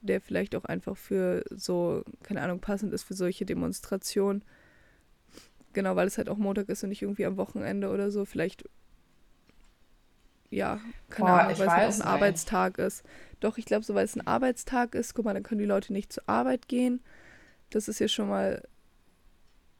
[0.00, 4.42] der vielleicht auch einfach für so, keine Ahnung, passend ist für solche Demonstrationen.
[5.72, 8.24] Genau, weil es halt auch Montag ist und nicht irgendwie am Wochenende oder so.
[8.24, 8.64] Vielleicht
[10.50, 10.80] ja,
[11.10, 13.04] keine Boah, Ahnung, weil es halt auch ein Arbeitstag ist.
[13.40, 15.92] Doch, ich glaube, so weil es ein Arbeitstag ist, guck mal, dann können die Leute
[15.92, 17.00] nicht zur Arbeit gehen.
[17.70, 18.62] Das ist ja schon mal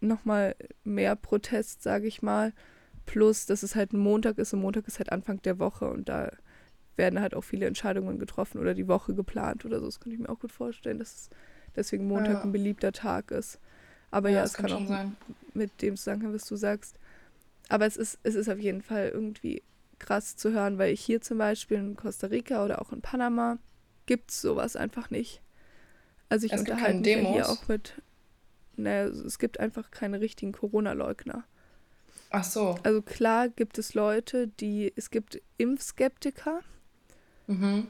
[0.01, 0.55] nochmal
[0.85, 2.53] mehr Protest, sage ich mal.
[3.07, 6.09] Plus, dass es halt ein Montag ist und Montag ist halt Anfang der Woche und
[6.09, 6.31] da
[6.97, 9.87] werden halt auch viele Entscheidungen getroffen oder die Woche geplant oder so.
[9.87, 11.31] Das kann ich mir auch gut vorstellen, dass es
[11.75, 12.43] deswegen Montag ja.
[12.43, 13.59] ein beliebter Tag ist.
[14.11, 15.17] Aber ja, ja es kann, kann auch sein.
[15.55, 16.97] mit dem zusammenhängen, was du sagst.
[17.69, 19.63] Aber es ist, es ist auf jeden Fall irgendwie
[19.99, 23.59] krass zu hören, weil hier zum Beispiel in Costa Rica oder auch in Panama
[24.07, 25.43] gibt es sowas einfach nicht.
[26.29, 27.95] Also ich es unterhalte mich ja hier auch mit,
[28.77, 31.45] naja, es gibt einfach keine richtigen Corona-Leugner.
[32.31, 32.79] Ach so.
[32.83, 36.61] Also klar gibt es Leute, die, es gibt Impfskeptiker,
[37.47, 37.89] mhm.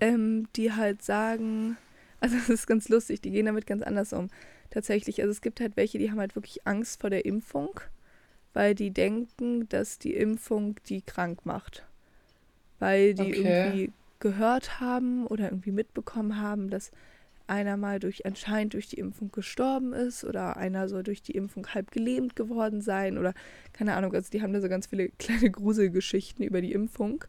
[0.00, 1.76] ähm, die halt sagen,
[2.20, 4.28] also das ist ganz lustig, die gehen damit ganz anders um.
[4.70, 7.80] Tatsächlich, also es gibt halt welche, die haben halt wirklich Angst vor der Impfung
[8.56, 11.84] weil die denken, dass die Impfung die krank macht.
[12.78, 13.42] Weil die okay.
[13.42, 16.90] irgendwie gehört haben oder irgendwie mitbekommen haben, dass
[17.48, 21.66] einer mal durch anscheinend durch die Impfung gestorben ist oder einer soll durch die Impfung
[21.74, 23.34] halb gelähmt geworden sein oder
[23.74, 27.26] keine Ahnung, also die haben da so ganz viele kleine Gruselgeschichten über die Impfung.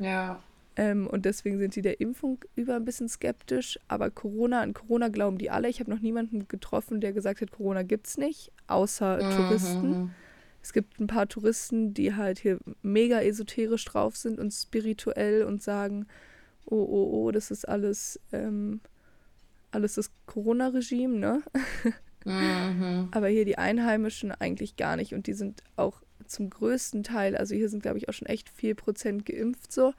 [0.00, 0.42] Ja.
[0.74, 5.10] Ähm, und deswegen sind die der Impfung über ein bisschen skeptisch, aber Corona, an Corona
[5.10, 5.68] glauben die alle.
[5.68, 9.36] Ich habe noch niemanden getroffen, der gesagt hat, Corona gibt's nicht, außer mhm.
[9.36, 10.10] Touristen.
[10.66, 15.62] Es gibt ein paar Touristen, die halt hier mega esoterisch drauf sind und spirituell und
[15.62, 16.08] sagen,
[16.64, 18.80] oh, oh, oh, das ist alles, ähm,
[19.70, 21.42] alles das Corona-Regime, ne?
[22.24, 23.10] Mhm.
[23.12, 25.14] Aber hier die Einheimischen eigentlich gar nicht.
[25.14, 28.50] Und die sind auch zum größten Teil, also hier sind, glaube ich, auch schon echt
[28.50, 29.94] 4% geimpft so.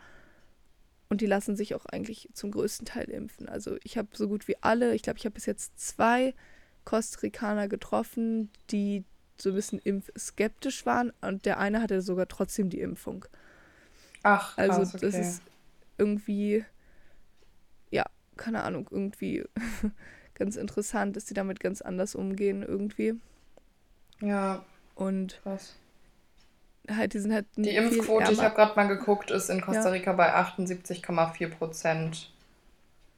[1.08, 3.48] Und die lassen sich auch eigentlich zum größten Teil impfen.
[3.48, 6.34] Also ich habe so gut wie alle, ich glaube, ich habe bis jetzt zwei
[6.84, 9.06] Costa Ricaner getroffen, die
[9.42, 13.26] so ein bisschen impfskeptisch waren und der eine hatte sogar trotzdem die Impfung.
[14.24, 15.42] Ach, also krass, also das ist
[15.98, 16.66] irgendwie,
[17.92, 19.46] ja, keine Ahnung, irgendwie
[20.34, 23.16] ganz interessant, dass die damit ganz anders umgehen irgendwie.
[24.22, 24.66] Ja.
[24.96, 25.76] Und krass.
[26.90, 27.46] halt, die sind halt.
[27.56, 30.18] Die Impfquote, ich habe gerade mal geguckt, ist in Costa Rica ja.
[30.18, 32.34] bei 78,4 Prozent.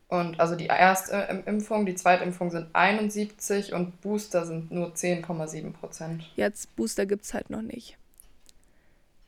[0.10, 5.72] Und also die erste Impfung, die zweite Impfung sind 71 und Booster sind nur 10,7
[5.72, 6.24] Prozent.
[6.36, 7.96] Jetzt Booster gibt es halt noch nicht.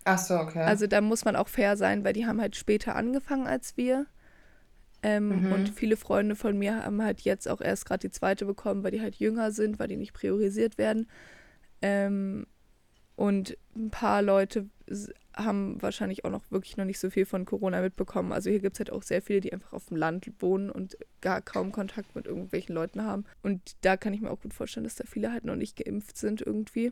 [0.04, 0.64] Ach so, okay.
[0.64, 4.08] Also da muss man auch fair sein, weil die haben halt später angefangen als wir.
[5.04, 5.52] Ähm, mhm.
[5.52, 8.92] Und viele Freunde von mir haben halt jetzt auch erst gerade die zweite bekommen, weil
[8.92, 11.08] die halt jünger sind, weil die nicht priorisiert werden.
[11.84, 12.48] Ähm,
[13.16, 14.66] und ein paar Leute
[15.36, 18.32] haben wahrscheinlich auch noch wirklich noch nicht so viel von Corona mitbekommen.
[18.32, 20.98] Also hier gibt es halt auch sehr viele, die einfach auf dem Land wohnen und
[21.22, 23.26] gar kaum Kontakt mit irgendwelchen Leuten haben.
[23.42, 26.18] Und da kann ich mir auch gut vorstellen, dass da viele halt noch nicht geimpft
[26.18, 26.92] sind irgendwie.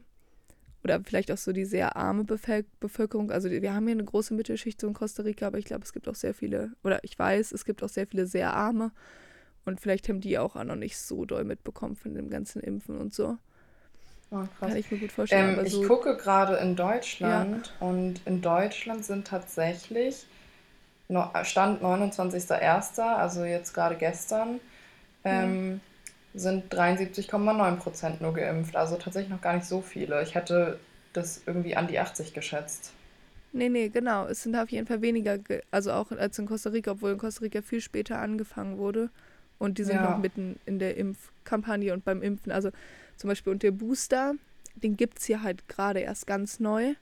[0.84, 3.32] Oder vielleicht auch so die sehr arme Bevölkerung.
[3.32, 5.92] Also wir haben hier eine große Mittelschicht so in Costa Rica, aber ich glaube, es
[5.92, 8.92] gibt auch sehr viele, oder ich weiß, es gibt auch sehr viele sehr arme.
[9.66, 13.14] Und vielleicht haben die auch noch nicht so doll mitbekommen von dem ganzen Impfen und
[13.14, 13.38] so.
[14.32, 15.58] Oh, Kann ich mir gut vorstellen.
[15.58, 17.88] Ähm, ich so gucke gerade in Deutschland ja.
[17.88, 20.28] und in Deutschland sind tatsächlich
[21.44, 24.60] Stand 29.01., also jetzt gerade gestern,
[25.24, 25.82] ähm, mhm.
[26.36, 28.76] sind 73,9 Prozent nur geimpft.
[28.76, 30.22] Also tatsächlich noch gar nicht so viele.
[30.22, 30.80] Ich hätte
[31.14, 32.94] das irgendwie an die 80 geschätzt.
[33.52, 34.28] Nee, nee, genau.
[34.28, 35.40] Es sind auf jeden Fall weniger,
[35.72, 39.10] also auch als in Costa Rica, obwohl in Costa Rica viel später angefangen wurde.
[39.58, 40.12] Und die sind ja.
[40.12, 42.52] noch mitten in der Impfkampagne und beim Impfen.
[42.52, 42.70] Also
[43.20, 44.34] zum Beispiel und der Booster,
[44.76, 46.94] den gibt es hier halt gerade erst ganz neu.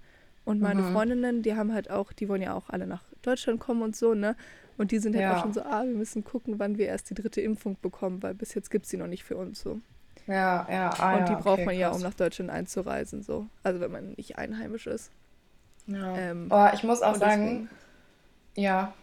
[0.45, 0.93] Und meine mhm.
[0.93, 4.13] Freundinnen, die haben halt auch, die wollen ja auch alle nach Deutschland kommen und so,
[4.13, 4.35] ne?
[4.77, 5.37] Und die sind halt ja.
[5.37, 8.33] auch schon so, ah, wir müssen gucken, wann wir erst die dritte Impfung bekommen, weil
[8.33, 9.79] bis jetzt gibt es sie noch nicht für uns so.
[10.25, 13.47] Ja, ja, ah, Und die ja, braucht okay, man ja, um nach Deutschland einzureisen, so.
[13.63, 15.11] Also wenn man nicht einheimisch ist.
[15.85, 16.17] Ja.
[16.17, 17.69] Ähm, oh, ich muss auch sagen,
[18.55, 18.93] deswegen, ja.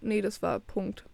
[0.00, 1.04] Nee, das war Punkt.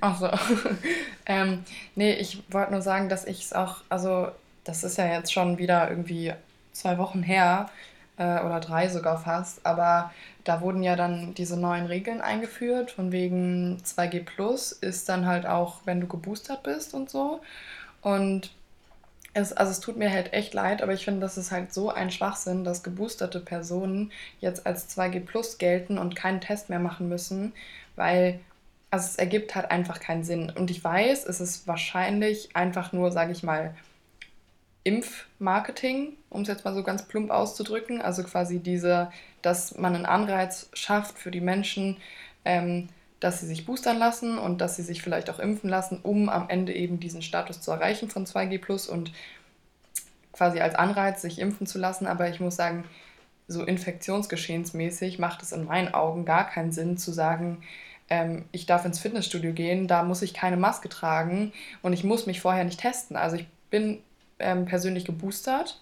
[0.00, 0.28] Ach so.
[1.30, 1.62] ähm,
[1.94, 4.32] nee, ich wollte nur sagen, dass ich es auch, also
[4.64, 6.32] das ist ja jetzt schon wieder irgendwie
[6.72, 7.70] zwei Wochen her
[8.16, 10.12] äh, oder drei sogar fast, aber
[10.42, 15.46] da wurden ja dann diese neuen Regeln eingeführt, von wegen 2G Plus ist dann halt
[15.46, 17.40] auch, wenn du geboostert bist und so.
[18.02, 18.50] Und
[19.32, 21.90] es, also es tut mir halt echt leid, aber ich finde, das ist halt so
[21.90, 27.08] ein Schwachsinn, dass geboosterte Personen jetzt als 2G Plus gelten und keinen Test mehr machen
[27.08, 27.52] müssen,
[27.94, 28.40] weil
[28.90, 30.50] also es ergibt halt einfach keinen Sinn.
[30.50, 33.74] Und ich weiß, es ist wahrscheinlich einfach nur, sage ich mal,
[34.82, 38.00] Impfmarketing, um es jetzt mal so ganz plump auszudrücken.
[38.02, 41.98] Also quasi diese, dass man einen Anreiz schafft für die Menschen,
[42.44, 42.88] ähm,
[43.20, 46.48] dass sie sich boostern lassen und dass sie sich vielleicht auch impfen lassen, um am
[46.48, 49.12] Ende eben diesen Status zu erreichen von 2G und
[50.32, 52.06] quasi als Anreiz, sich impfen zu lassen.
[52.06, 52.84] Aber ich muss sagen,
[53.46, 57.62] so infektionsgeschehensmäßig macht es in meinen Augen gar keinen Sinn zu sagen,
[58.10, 62.26] ähm, ich darf ins Fitnessstudio gehen, da muss ich keine Maske tragen und ich muss
[62.26, 63.16] mich vorher nicht testen.
[63.16, 64.00] Also ich bin
[64.40, 65.80] ähm, persönlich geboostert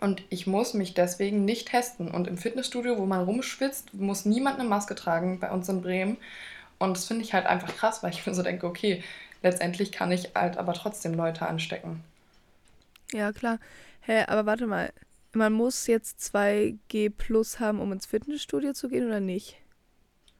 [0.00, 2.10] und ich muss mich deswegen nicht testen.
[2.10, 6.16] Und im Fitnessstudio, wo man rumschwitzt, muss niemand eine Maske tragen bei uns in Bremen.
[6.78, 9.04] Und das finde ich halt einfach krass, weil ich mir so denke, okay,
[9.42, 12.02] letztendlich kann ich halt aber trotzdem Leute anstecken.
[13.12, 13.58] Ja, klar.
[14.00, 14.90] Hä, aber warte mal.
[15.32, 19.59] Man muss jetzt 2G Plus haben, um ins Fitnessstudio zu gehen oder nicht?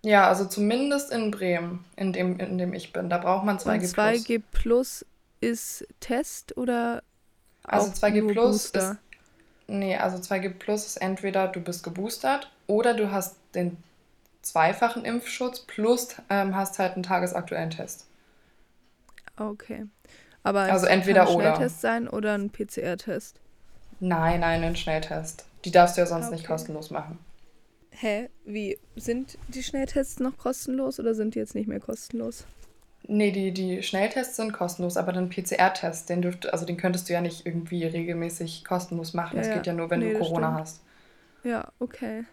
[0.02, 3.10] Ja, also zumindest in Bremen, in dem, in dem ich bin.
[3.10, 5.04] Da braucht man 2G Und 2G Plus
[5.40, 7.02] ist Test oder
[7.64, 8.96] also 2G Plus ist.
[9.66, 13.76] Nee, also 2G Plus ist entweder du bist geboostert oder du hast den
[14.42, 18.06] zweifachen Impfschutz plus ähm, hast halt einen tagesaktuellen Test.
[19.36, 19.86] Okay.
[20.42, 21.90] Aber also es entweder kann ein Schnelltest oder.
[21.92, 23.36] sein oder ein PCR-Test?
[24.00, 25.44] Nein, nein, ein Schnelltest.
[25.64, 26.36] Die darfst du ja sonst okay.
[26.36, 27.18] nicht kostenlos machen.
[27.90, 28.29] Hä?
[28.44, 28.79] Wie?
[28.96, 32.46] Sind die Schnelltests noch kostenlos oder sind die jetzt nicht mehr kostenlos?
[33.07, 37.12] Nee, die, die Schnelltests sind kostenlos, aber den PCR-Test, den dürft, also den könntest du
[37.12, 39.37] ja nicht irgendwie regelmäßig kostenlos machen.
[39.37, 40.83] Ja, das geht ja nur, wenn nee, du Corona hast.
[41.42, 42.24] Ja, okay.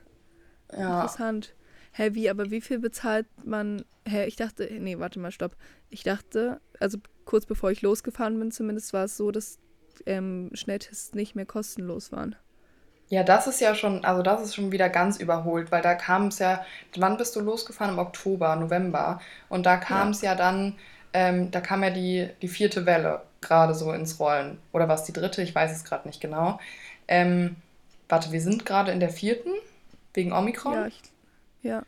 [0.72, 1.02] Ja.
[1.02, 1.56] Interessant.
[1.94, 3.84] Hä, wie, aber wie viel bezahlt man?
[4.08, 5.56] Hä, ich dachte, nee, warte mal, stopp.
[5.90, 9.60] Ich dachte, also kurz bevor ich losgefahren bin, zumindest war es so, dass
[10.06, 12.36] ähm, Schnelltests nicht mehr kostenlos waren.
[13.10, 16.28] Ja, das ist ja schon, also das ist schon wieder ganz überholt, weil da kam
[16.28, 16.66] es ja,
[16.98, 17.94] wann bist du losgefahren?
[17.94, 19.22] Im Oktober, November.
[19.48, 20.32] Und da kam es ja.
[20.32, 20.36] ja.
[20.38, 20.76] dann,
[21.14, 24.60] ähm, da kam ja die, die vierte Welle gerade so ins Rollen.
[24.74, 25.42] Oder war es die dritte?
[25.42, 26.60] Ich weiß es gerade nicht genau.
[27.08, 27.56] Ähm,
[28.10, 29.52] warte, wir sind gerade in der vierten?
[30.14, 30.74] Wegen Omikron?
[30.74, 31.02] Ja, ich,
[31.62, 31.84] ja.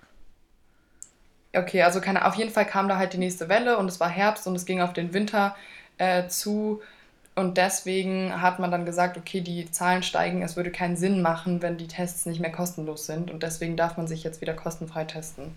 [1.54, 4.10] Okay, also keine, auf jeden Fall kam da halt die nächste Welle und es war
[4.10, 5.56] Herbst und es ging auf den Winter
[5.98, 6.82] äh, zu.
[7.40, 11.62] Und deswegen hat man dann gesagt, okay, die Zahlen steigen, es würde keinen Sinn machen,
[11.62, 13.32] wenn die Tests nicht mehr kostenlos sind.
[13.32, 15.56] Und deswegen darf man sich jetzt wieder kostenfrei testen.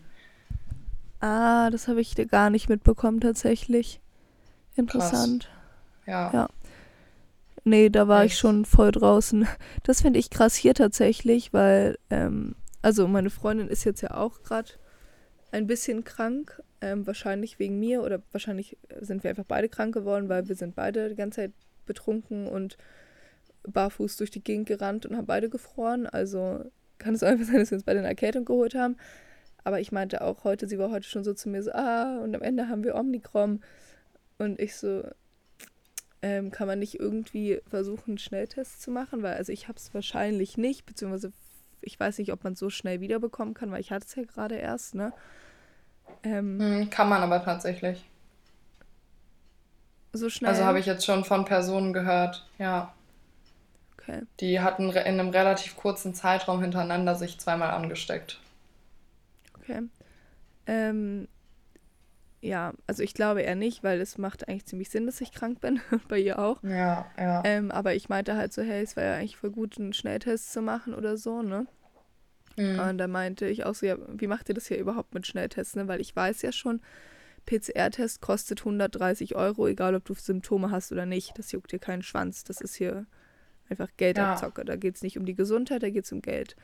[1.19, 4.01] Ah, das habe ich gar nicht mitbekommen tatsächlich.
[4.77, 5.49] Interessant.
[6.05, 6.07] Krass.
[6.07, 6.31] Ja.
[6.33, 6.49] ja.
[7.65, 8.35] Nee, da war Echt?
[8.35, 9.49] ich schon voll draußen.
[9.83, 14.45] Das finde ich krass hier tatsächlich, weil, ähm, also meine Freundin ist jetzt ja auch
[14.45, 14.71] gerade
[15.51, 16.63] ein bisschen krank.
[16.81, 20.77] Ähm, wahrscheinlich wegen mir oder wahrscheinlich sind wir einfach beide krank geworden, weil wir sind
[20.77, 21.53] beide die ganze Zeit
[21.87, 22.77] betrunken und
[23.65, 26.07] barfuß durch die Gegend gerannt und haben beide gefroren.
[26.07, 26.65] Also
[26.99, 28.97] kann es einfach sein, dass wir uns beide eine Erkältung geholt haben.
[29.65, 32.35] Aber ich meinte auch heute, sie war heute schon so zu mir so, ah, und
[32.35, 33.63] am Ende haben wir Omnicrom.
[34.39, 35.05] Und ich so,
[36.21, 39.23] ähm, kann man nicht irgendwie versuchen, einen Schnelltest zu machen?
[39.23, 41.33] Weil, also ich habe es wahrscheinlich nicht, beziehungsweise
[41.81, 44.25] ich weiß nicht, ob man es so schnell wiederbekommen kann, weil ich hatte es ja
[44.25, 45.13] gerade erst, ne?
[46.23, 48.05] Ähm, hm, kann man aber tatsächlich.
[50.13, 50.51] So schnell?
[50.51, 52.93] Also habe ich jetzt schon von Personen gehört, ja.
[53.97, 54.23] Okay.
[54.41, 58.41] Die hatten in einem relativ kurzen Zeitraum hintereinander sich zweimal angesteckt.
[59.59, 59.83] Okay.
[60.67, 61.29] Ähm,
[62.41, 65.61] ja, also ich glaube eher nicht, weil es macht eigentlich ziemlich Sinn, dass ich krank
[65.61, 65.81] bin.
[66.09, 66.63] Bei ihr auch.
[66.65, 67.43] Ja, ja.
[67.45, 70.53] Ähm, aber ich meinte halt so, hey, es wäre ja eigentlich voll gut, einen Schnelltest
[70.53, 71.67] zu machen oder so, ne?
[72.57, 72.81] Mhm.
[72.81, 75.77] Und da meinte ich auch so, ja, wie macht ihr das hier überhaupt mit Schnelltests,
[75.77, 75.87] ne?
[75.87, 76.81] Weil ich weiß ja schon,
[77.47, 81.39] PCR-Test kostet 130 Euro, egal ob du Symptome hast oder nicht.
[81.39, 82.45] Das juckt dir keinen Schwanz.
[82.45, 83.07] Das ist hier
[83.69, 84.63] einfach Geldabzocke.
[84.63, 84.65] Ja.
[84.65, 86.57] Da geht es nicht um die Gesundheit, da geht es um Geld.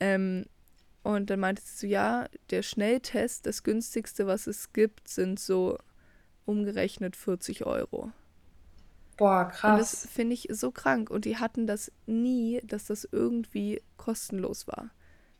[0.00, 0.46] Ähm,
[1.02, 5.78] und dann meinte sie so, ja, der Schnelltest, das günstigste, was es gibt, sind so
[6.46, 8.10] umgerechnet 40 Euro.
[9.16, 9.72] Boah, krass.
[9.72, 11.10] Und das finde ich so krank.
[11.10, 14.90] Und die hatten das nie, dass das irgendwie kostenlos war.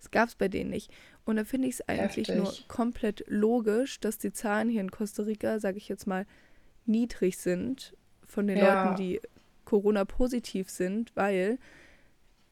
[0.05, 0.91] Das gab es bei denen nicht.
[1.25, 2.37] Und da finde ich es eigentlich Heftig.
[2.37, 6.27] nur komplett logisch, dass die Zahlen hier in Costa Rica, sage ich jetzt mal,
[6.85, 7.97] niedrig sind
[8.27, 8.85] von den ja.
[8.85, 9.21] Leuten, die
[9.65, 11.59] Corona-positiv sind, weil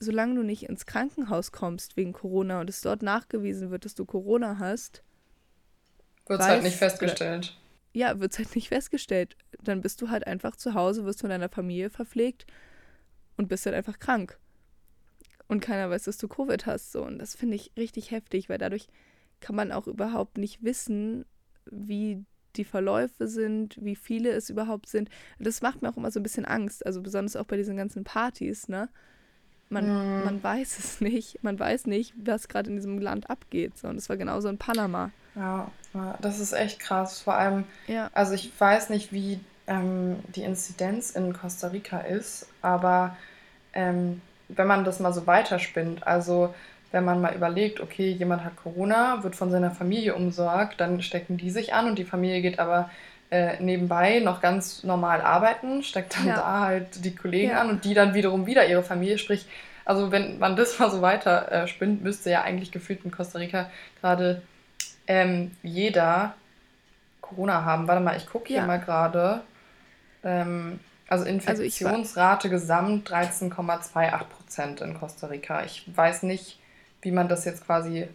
[0.01, 4.07] solange du nicht ins Krankenhaus kommst wegen Corona und es dort nachgewiesen wird, dass du
[4.07, 5.03] Corona hast,
[6.27, 7.55] Wird es halt nicht festgestellt.
[7.55, 9.37] Oder, ja, wird es halt nicht festgestellt.
[9.63, 12.47] Dann bist du halt einfach zu Hause, wirst von deiner Familie verpflegt
[13.37, 14.39] und bist halt einfach krank.
[15.49, 16.93] Und keiner weiß, dass du Covid hast.
[16.93, 17.05] So.
[17.05, 18.87] Und das finde ich richtig heftig, weil dadurch
[19.41, 21.25] kann man auch überhaupt nicht wissen,
[21.71, 22.25] wie
[22.57, 25.09] die Verläufe sind, wie viele es überhaupt sind.
[25.39, 28.05] Das macht mir auch immer so ein bisschen Angst, also besonders auch bei diesen ganzen
[28.05, 28.89] Partys, ne?
[29.71, 30.25] Man, mm.
[30.25, 31.43] man weiß es nicht.
[31.43, 33.79] Man weiß nicht, was gerade in diesem Land abgeht.
[33.79, 33.89] So.
[33.89, 35.11] Und das war genauso in Panama.
[35.35, 35.71] Ja,
[36.21, 37.21] das ist echt krass.
[37.21, 38.11] Vor allem, ja.
[38.13, 43.17] also ich weiß nicht, wie ähm, die Inzidenz in Costa Rica ist, aber
[43.73, 44.21] ähm,
[44.57, 46.55] wenn man das mal so weiterspinnt, also
[46.91, 51.39] wenn man mal überlegt, okay, jemand hat Corona, wird von seiner Familie umsorgt, dann stecken
[51.39, 52.91] die sich an und die Familie geht aber
[53.31, 56.35] äh, nebenbei noch ganz normal arbeiten, steckt dann ja.
[56.37, 57.61] da halt die Kollegen ja.
[57.63, 59.17] an und die dann wiederum wieder ihre Familie.
[59.17, 59.47] Sprich,
[59.87, 63.39] also wenn man das mal so weiter äh, spinnt, müsste ja eigentlich gefühlt in Costa
[63.39, 64.43] Rica gerade
[65.07, 66.35] ähm, jeder
[67.23, 67.89] Corona haben.
[67.89, 68.67] Warte mal, ich gucke hier ja.
[68.67, 69.41] mal gerade.
[70.23, 70.79] Ähm,
[71.09, 75.65] also, also Infektionsrate also gesamt 13,28 Prozent in Costa Rica.
[75.65, 76.59] Ich weiß nicht,
[77.03, 78.09] wie man das jetzt quasi,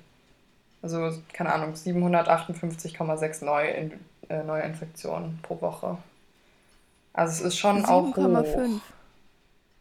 [0.82, 3.94] also keine Ahnung, 758,6 neue, in,
[4.30, 5.98] äh, neue Infektionen pro Woche.
[7.14, 8.82] Also es ist schon 7, auch hoch.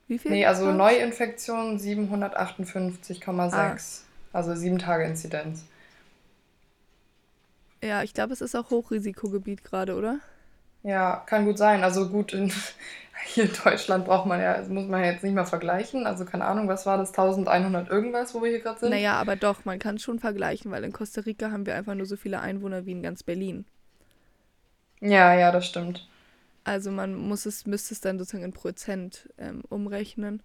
[0.09, 0.30] Wie viel?
[0.30, 3.52] Nee, also Neuinfektionen 758,6.
[3.52, 3.76] Ah.
[4.32, 5.64] Also sieben Tage Inzidenz.
[7.82, 10.18] Ja, ich glaube, es ist auch Hochrisikogebiet gerade, oder?
[10.82, 11.82] Ja, kann gut sein.
[11.82, 12.52] Also gut, in,
[13.24, 16.06] hier in Deutschland braucht man ja, muss man ja jetzt nicht mal vergleichen.
[16.06, 18.90] Also keine Ahnung, was war das, 1100 irgendwas, wo wir hier gerade sind?
[18.90, 21.94] Naja, aber doch, man kann es schon vergleichen, weil in Costa Rica haben wir einfach
[21.94, 23.64] nur so viele Einwohner wie in ganz Berlin.
[25.00, 26.06] Ja, ja, das stimmt.
[26.64, 30.42] Also man muss es, müsste es dann sozusagen in Prozent ähm, umrechnen.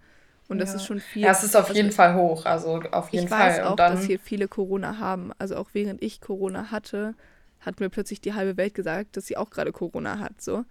[0.47, 1.23] Und das ist schon viel.
[1.23, 2.45] Ja, es ist auf also jeden Fall hoch.
[2.45, 3.51] Also auf jeden ich Fall.
[3.51, 5.31] Ich weiß auch, dass hier viele Corona haben.
[5.39, 7.15] Also auch während ich Corona hatte,
[7.61, 10.41] hat mir plötzlich die halbe Welt gesagt, dass sie auch gerade Corona hat.
[10.41, 10.65] So.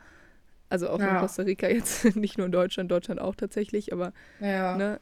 [0.71, 1.14] Also auch ja.
[1.14, 4.77] in Costa Rica jetzt, nicht nur in Deutschland, Deutschland auch tatsächlich, aber ja.
[4.77, 5.01] ne,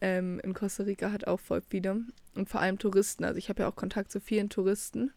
[0.00, 2.02] ähm, in Costa Rica hat auch voll viele.
[2.34, 3.24] Und vor allem Touristen.
[3.24, 5.12] Also ich habe ja auch Kontakt zu vielen Touristen,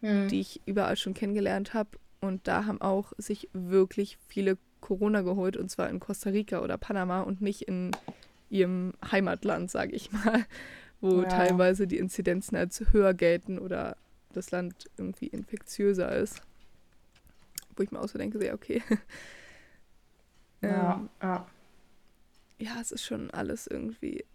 [0.00, 0.28] hm.
[0.28, 1.90] die ich überall schon kennengelernt habe.
[2.20, 6.76] Und da haben auch sich wirklich viele Corona geholt, und zwar in Costa Rica oder
[6.76, 7.92] Panama und nicht in
[8.50, 10.44] ihrem Heimatland, sage ich mal,
[11.00, 11.28] wo ja.
[11.28, 13.96] teilweise die Inzidenzen als höher gelten oder
[14.32, 16.42] das Land irgendwie infektiöser ist.
[17.80, 18.82] Wo ich mir auch so denke, ja, okay.
[20.60, 21.46] ja, ähm, ja.
[22.58, 24.26] Ja, es ist schon alles irgendwie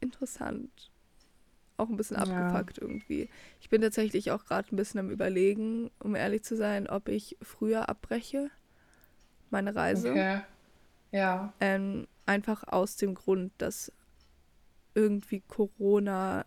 [0.00, 0.90] interessant.
[1.76, 2.82] Auch ein bisschen abgefuckt ja.
[2.82, 3.30] irgendwie.
[3.60, 7.36] Ich bin tatsächlich auch gerade ein bisschen am Überlegen, um ehrlich zu sein, ob ich
[7.40, 8.50] früher abbreche,
[9.50, 10.10] meine Reise.
[10.10, 10.40] Okay.
[11.12, 11.52] Ja.
[11.60, 13.92] Ähm, einfach aus dem Grund, dass
[14.96, 16.44] irgendwie Corona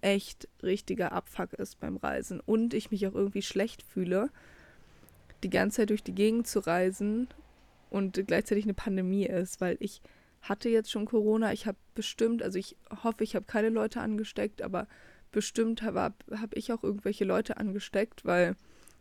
[0.00, 4.30] echt richtiger Abfuck ist beim Reisen und ich mich auch irgendwie schlecht fühle,
[5.44, 7.28] die ganze Zeit durch die Gegend zu reisen
[7.90, 10.02] und gleichzeitig eine Pandemie ist, weil ich
[10.42, 14.62] hatte jetzt schon Corona, ich habe bestimmt, also ich hoffe, ich habe keine Leute angesteckt,
[14.62, 14.86] aber
[15.32, 18.56] bestimmt habe hab ich auch irgendwelche Leute angesteckt, weil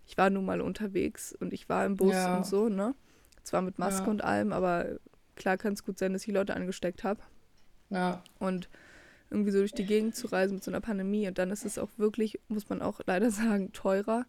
[0.05, 2.37] ich war nun mal unterwegs und ich war im Bus ja.
[2.37, 2.95] und so, ne?
[3.43, 4.11] Zwar mit Maske ja.
[4.11, 4.99] und allem, aber
[5.35, 7.21] klar kann es gut sein, dass ich Leute angesteckt habe.
[7.89, 8.23] Ja.
[8.39, 8.69] Und
[9.29, 11.27] irgendwie so durch die Gegend zu reisen mit so einer Pandemie.
[11.27, 14.25] Und dann ist es auch wirklich, muss man auch leider sagen, teurer.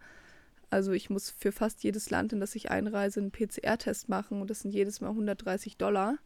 [0.74, 4.50] Also ich muss für fast jedes Land, in das ich einreise, einen PCR-Test machen und
[4.50, 6.18] das sind jedes Mal 130 Dollar.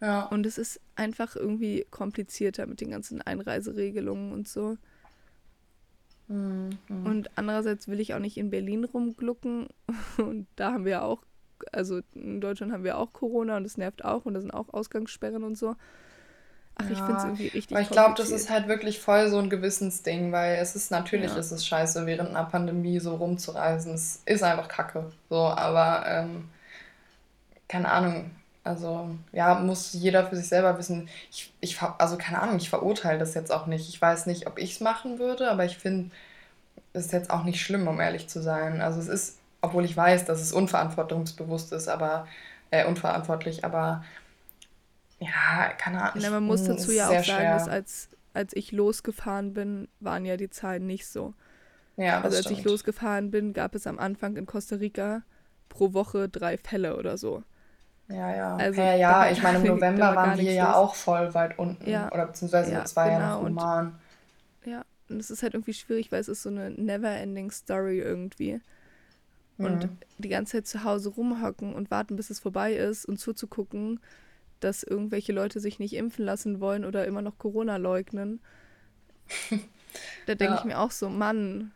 [0.00, 0.24] Ja.
[0.28, 4.78] Und es ist einfach irgendwie komplizierter mit den ganzen Einreiseregelungen und so.
[6.28, 6.78] Mhm.
[6.88, 9.68] Und andererseits will ich auch nicht in Berlin rumglucken.
[10.16, 11.24] Und da haben wir auch
[11.72, 14.68] also in Deutschland haben wir auch Corona und das nervt auch und da sind auch
[14.74, 15.74] Ausgangssperren und so.
[16.78, 19.28] Ach, ja, ich finde es irgendwie richtig Aber ich glaube, das ist halt wirklich voll
[19.28, 21.38] so ein Gewissensding, weil es ist natürlich ja.
[21.38, 23.94] ist es scheiße, während einer Pandemie so rumzureisen.
[23.94, 25.10] Es ist einfach Kacke.
[25.30, 26.48] So, aber ähm,
[27.68, 28.30] keine Ahnung.
[28.64, 31.08] Also, ja, muss jeder für sich selber wissen.
[31.30, 33.88] Ich, ich, also, keine Ahnung, ich verurteile das jetzt auch nicht.
[33.88, 36.10] Ich weiß nicht, ob ich es machen würde, aber ich finde,
[36.92, 38.80] es ist jetzt auch nicht schlimm, um ehrlich zu sein.
[38.80, 42.26] Also, es ist obwohl ich weiß, dass es unverantwortungsbewusst ist, aber
[42.70, 44.04] äh, unverantwortlich, aber
[45.18, 46.22] ja, keine Ahnung.
[46.22, 47.54] Ja, man muss dazu ja auch sagen, schwer.
[47.54, 51.34] dass als, als ich losgefahren bin, waren ja die Zahlen nicht so.
[51.96, 52.60] Ja, also als stimmt.
[52.60, 55.22] ich losgefahren bin, gab es am Anfang in Costa Rica
[55.68, 57.42] pro Woche drei Fälle oder so.
[58.08, 58.56] Ja, ja.
[58.56, 60.74] Also, ja, ja, ich meine, im November war waren wir ja los.
[60.74, 61.88] auch voll weit unten.
[61.88, 62.12] Ja.
[62.12, 63.18] Oder beziehungsweise ja, war genau.
[63.18, 63.86] ja noch human.
[64.64, 67.98] Und, ja, und es ist halt irgendwie schwierig, weil es ist so eine never-ending Story
[67.98, 68.60] irgendwie.
[69.58, 69.98] Und mhm.
[70.18, 74.00] die ganze Zeit zu Hause rumhocken und warten, bis es vorbei ist und zuzugucken,
[74.60, 78.40] dass irgendwelche Leute sich nicht impfen lassen wollen oder immer noch Corona leugnen.
[80.26, 80.58] da denke ja.
[80.58, 81.72] ich mir auch so, Mann.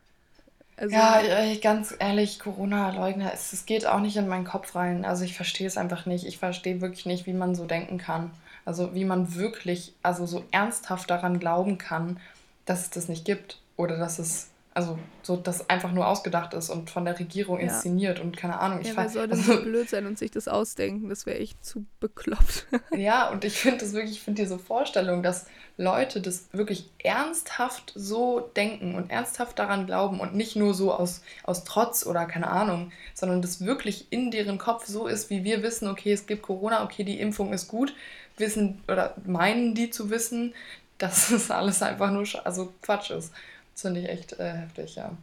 [0.76, 1.20] Also, ja,
[1.60, 5.04] ganz ehrlich, Corona-Leugner, es, es geht auch nicht in meinen Kopf rein.
[5.04, 6.26] Also ich verstehe es einfach nicht.
[6.26, 8.30] Ich verstehe wirklich nicht, wie man so denken kann.
[8.64, 12.18] Also wie man wirklich, also so ernsthaft daran glauben kann,
[12.64, 16.70] dass es das nicht gibt oder dass es also so, dass einfach nur ausgedacht ist
[16.70, 17.64] und von der Regierung ja.
[17.64, 18.80] inszeniert und keine Ahnung.
[18.80, 21.08] Ich ja, wer soll denn also, so blöd sein und sich das ausdenken?
[21.08, 22.66] Das wäre echt zu bekloppt.
[22.96, 25.46] ja, und ich finde das wirklich, ich finde diese Vorstellung, dass
[25.76, 31.22] Leute das wirklich ernsthaft so denken und ernsthaft daran glauben und nicht nur so aus,
[31.42, 35.62] aus Trotz oder keine Ahnung, sondern das wirklich in deren Kopf so ist, wie wir
[35.62, 37.94] wissen, okay, es gibt Corona, okay, die Impfung ist gut,
[38.36, 40.54] wissen oder meinen die zu wissen,
[40.98, 43.32] dass das alles einfach nur also Quatsch ist.
[43.80, 45.16] Das finde ich echt äh, heftig, ja.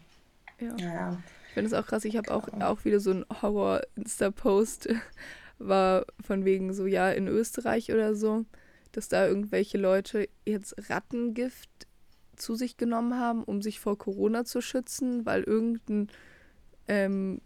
[0.60, 0.76] Ja.
[0.78, 1.18] ja.
[1.50, 4.90] Ich finde es auch krass, ich habe auch, auch wieder so ein Horror-Insta-Post,
[5.60, 8.46] war von wegen so, ja, in Österreich oder so,
[8.94, 11.70] dass da irgendwelche Leute jetzt Rattengift
[12.36, 16.08] zu sich genommen haben, um sich vor Corona zu schützen, weil irgendein,
[16.88, 17.42] ähm,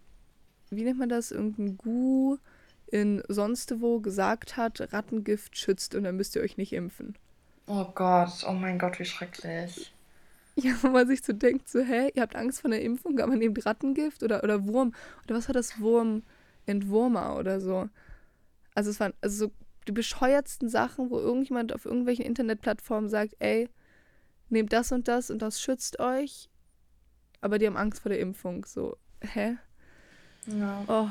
[0.70, 2.38] wie nennt man das, irgendein Gu
[2.86, 7.18] in sonst wo gesagt hat, Rattengift schützt und dann müsst ihr euch nicht impfen.
[7.66, 9.92] Oh Gott, oh mein Gott, wie schrecklich.
[10.54, 13.36] Ja, wo man sich so denkt, so, hä, ihr habt Angst vor einer Impfung, aber
[13.36, 14.92] nehmt Rattengift oder, oder Wurm.
[15.24, 15.80] Oder was war das?
[15.80, 16.24] Wurm,
[16.66, 17.88] Entwurmer oder so.
[18.74, 19.52] Also es waren also so
[19.88, 23.68] die bescheuertsten Sachen, wo irgendjemand auf irgendwelchen Internetplattformen sagt, ey,
[24.48, 26.48] nehmt das und das und das schützt euch,
[27.40, 28.64] aber die haben Angst vor der Impfung.
[28.64, 29.56] So, hä?
[30.46, 30.84] Ja.
[30.86, 31.08] Oh.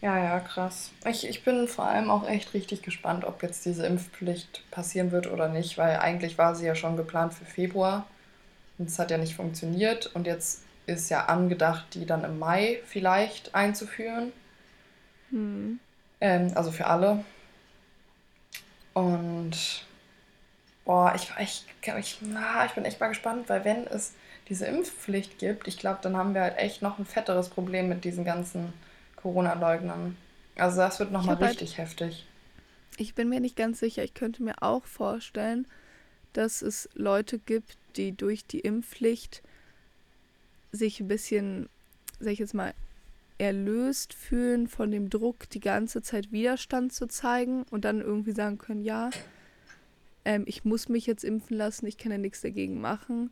[0.00, 0.90] Ja, ja, krass.
[1.06, 5.28] Ich, ich bin vor allem auch echt richtig gespannt, ob jetzt diese Impfpflicht passieren wird
[5.28, 8.06] oder nicht, weil eigentlich war sie ja schon geplant für Februar.
[8.78, 10.06] Und es hat ja nicht funktioniert.
[10.14, 14.32] Und jetzt ist ja angedacht, die dann im Mai vielleicht einzuführen.
[15.30, 15.78] Hm.
[16.20, 17.24] Ähm, also für alle.
[18.94, 19.84] Und
[20.84, 21.64] boah, ich, ich,
[21.98, 24.12] ich, na, ich bin echt mal gespannt, weil wenn es
[24.48, 28.04] diese Impfpflicht gibt, ich glaube, dann haben wir halt echt noch ein fetteres Problem mit
[28.04, 28.72] diesen ganzen
[29.16, 30.16] Corona-Leugnern.
[30.56, 32.26] Also das wird nochmal richtig halt, heftig.
[32.98, 34.04] Ich bin mir nicht ganz sicher.
[34.04, 35.66] Ich könnte mir auch vorstellen,
[36.32, 39.42] dass es Leute gibt, die durch die Impfpflicht
[40.72, 41.68] sich ein bisschen,
[42.18, 42.74] sag ich jetzt mal,
[43.38, 48.58] erlöst fühlen von dem Druck, die ganze Zeit Widerstand zu zeigen und dann irgendwie sagen
[48.58, 49.10] können, ja,
[50.24, 53.30] ähm, ich muss mich jetzt impfen lassen, ich kann ja nichts dagegen machen.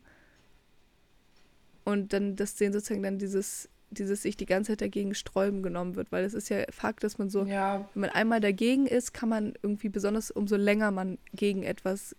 [1.83, 5.95] Und dann, dass denen sozusagen dann dieses, dieses sich die ganze Zeit dagegen sträuben genommen
[5.95, 7.89] wird, weil es ist ja Fakt, dass man so, ja.
[7.93, 12.15] wenn man einmal dagegen ist, kann man irgendwie besonders umso länger man gegen etwas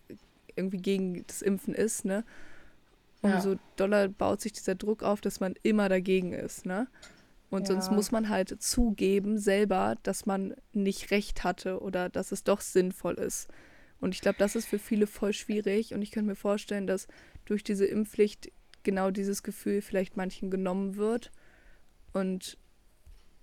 [0.57, 2.25] irgendwie gegen das Impfen ist, ne?
[3.23, 3.59] Umso ja.
[3.77, 6.89] doller baut sich dieser Druck auf, dass man immer dagegen ist, ne?
[7.51, 7.75] Und ja.
[7.75, 12.63] sonst muss man halt zugeben selber, dass man nicht recht hatte oder dass es doch
[12.63, 13.49] sinnvoll ist.
[14.01, 15.95] Und ich glaube, das ist für viele voll schwierig.
[15.95, 17.07] Und ich könnte mir vorstellen, dass
[17.45, 18.51] durch diese Impfpflicht
[18.83, 21.31] genau dieses Gefühl vielleicht manchen genommen wird
[22.13, 22.59] und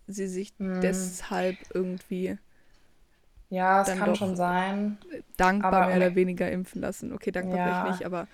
[0.07, 0.81] sie sich mhm.
[0.81, 2.37] deshalb irgendwie
[3.49, 4.97] ja, es kann schon sein.
[5.37, 7.13] Dankbar aber mehr oder weniger impfen lassen.
[7.13, 7.65] Okay, dankbar ja.
[7.65, 8.27] vielleicht nicht, aber.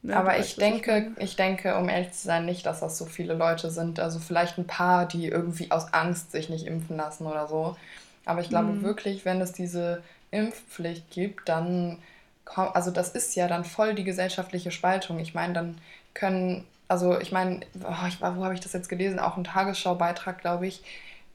[0.00, 3.04] Ne, aber ich denke, ich, ich denke, um ehrlich zu sein, nicht, dass das so
[3.04, 4.00] viele Leute sind.
[4.00, 7.76] Also vielleicht ein paar, die irgendwie aus Angst sich nicht impfen lassen oder so.
[8.24, 8.82] Aber ich glaube mhm.
[8.82, 11.98] wirklich, wenn es diese Impfpflicht gibt, dann
[12.44, 15.18] kommt, also das ist ja dann voll die gesellschaftliche Spaltung.
[15.18, 15.78] Ich meine, dann
[16.14, 19.18] können, also ich meine, oh, ich, wo habe ich das jetzt gelesen?
[19.18, 20.82] Auch ein Tagesschau-Beitrag, glaube ich.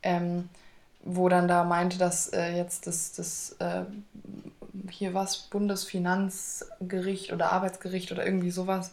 [0.02, 0.50] Ähm,
[1.04, 3.84] wo dann da meinte, dass äh, jetzt das, das äh,
[4.90, 8.92] hier was Bundesfinanzgericht oder Arbeitsgericht oder irgendwie sowas,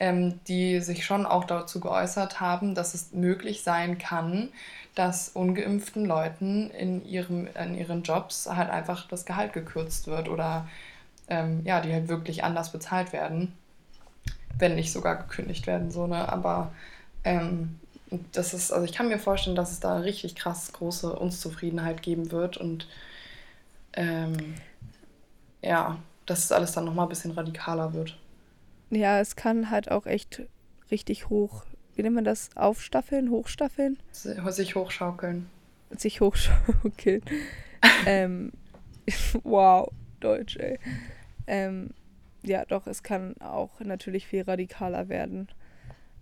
[0.00, 4.50] ähm, die sich schon auch dazu geäußert haben, dass es möglich sein kann,
[4.94, 10.68] dass ungeimpften Leuten in, ihrem, in ihren Jobs halt einfach das Gehalt gekürzt wird oder
[11.28, 13.52] ähm, ja, die halt wirklich anders bezahlt werden,
[14.58, 16.28] wenn nicht sogar gekündigt werden, so, ne?
[16.28, 16.72] Aber
[17.24, 17.78] ähm,
[18.32, 22.30] das ist, also ich kann mir vorstellen, dass es da richtig krass große Unzufriedenheit geben
[22.32, 22.88] wird und
[23.94, 24.54] ähm,
[25.62, 28.16] ja, dass es alles dann nochmal ein bisschen radikaler wird.
[28.90, 30.42] Ja, es kann halt auch echt
[30.90, 33.98] richtig hoch, wie nennt man das, aufstaffeln, hochstaffeln?
[34.12, 35.50] Sich hochschaukeln.
[35.90, 37.22] Sich hochschaukeln.
[38.06, 38.52] ähm,
[39.42, 39.90] wow,
[40.20, 40.78] Deutsch, ey.
[41.46, 41.90] Ähm,
[42.42, 45.48] ja, doch, es kann auch natürlich viel radikaler werden.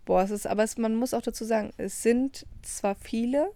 [0.06, 3.50] Boah, es ist, aber es, man muss auch dazu sagen, es sind zwar viele,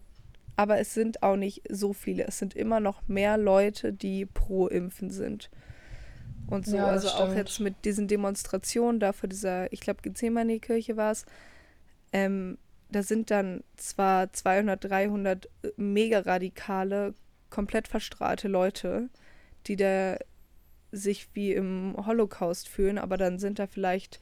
[0.56, 2.24] aber es sind auch nicht so viele.
[2.26, 5.48] Es sind immer noch mehr Leute, die pro Impfen sind.
[6.48, 7.22] Und so, ja, also stimmt.
[7.22, 11.24] auch jetzt mit diesen Demonstrationen da vor dieser, ich glaube, Gethsemane-Kirche war es,
[12.12, 12.58] ähm,
[12.90, 17.14] da sind dann zwar 200, 300 mega radikale,
[17.48, 19.08] komplett verstrahlte Leute,
[19.68, 20.16] die da
[20.90, 24.18] sich wie im Holocaust fühlen, aber dann sind da vielleicht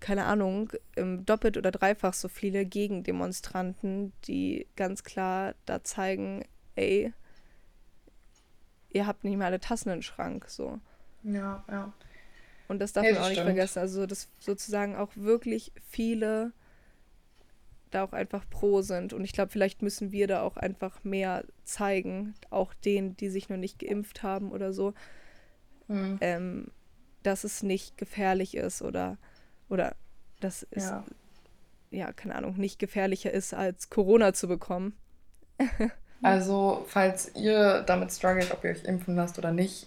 [0.00, 6.44] keine Ahnung, doppelt oder dreifach so viele Gegendemonstranten, die ganz klar da zeigen,
[6.74, 7.12] ey,
[8.90, 10.80] ihr habt nicht mal alle Tassen im Schrank, so.
[11.22, 11.92] Ja, ja.
[12.68, 13.80] Und das darf ja, man auch nicht vergessen.
[13.80, 16.52] Also, dass sozusagen auch wirklich viele
[17.90, 19.12] da auch einfach pro sind.
[19.12, 23.48] Und ich glaube, vielleicht müssen wir da auch einfach mehr zeigen, auch denen, die sich
[23.48, 24.94] noch nicht geimpft haben oder so,
[25.88, 26.18] mhm.
[26.20, 26.68] ähm,
[27.22, 29.18] dass es nicht gefährlich ist oder,
[29.70, 29.94] oder
[30.40, 31.04] dass es, ja.
[31.90, 34.94] ja, keine Ahnung, nicht gefährlicher ist, als Corona zu bekommen.
[36.22, 39.86] also, falls ihr damit struggelt, ob ihr euch impfen lasst oder nicht,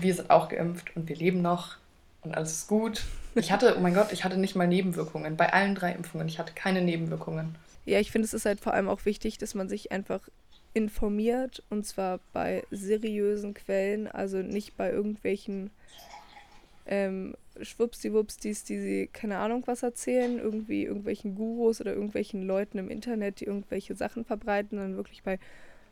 [0.00, 1.76] wir sind auch geimpft und wir leben noch
[2.22, 3.04] und alles ist gut.
[3.34, 5.36] Ich hatte, oh mein Gott, ich hatte nicht mal Nebenwirkungen.
[5.36, 6.26] Bei allen drei Impfungen.
[6.26, 7.54] Ich hatte keine Nebenwirkungen.
[7.84, 10.20] Ja, ich finde, es ist halt vor allem auch wichtig, dass man sich einfach
[10.74, 15.70] informiert und zwar bei seriösen Quellen, also nicht bei irgendwelchen
[16.86, 22.88] ähm, Schwuppsdiwupsdis, die sie keine Ahnung was erzählen, irgendwie irgendwelchen Gurus oder irgendwelchen Leuten im
[22.88, 25.38] Internet, die irgendwelche Sachen verbreiten, sondern wirklich bei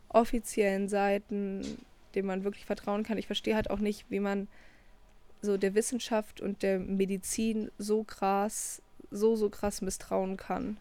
[0.09, 1.61] offiziellen Seiten,
[2.15, 3.17] dem man wirklich vertrauen kann.
[3.17, 4.47] Ich verstehe halt auch nicht, wie man
[5.41, 10.77] so der Wissenschaft und der Medizin so krass, so, so krass misstrauen kann.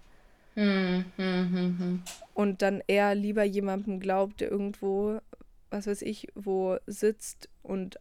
[0.55, 5.19] Hm, hm, hm, und dann eher lieber jemandem glaubt, der irgendwo,
[5.71, 7.99] was weiß ich, wo sitzt und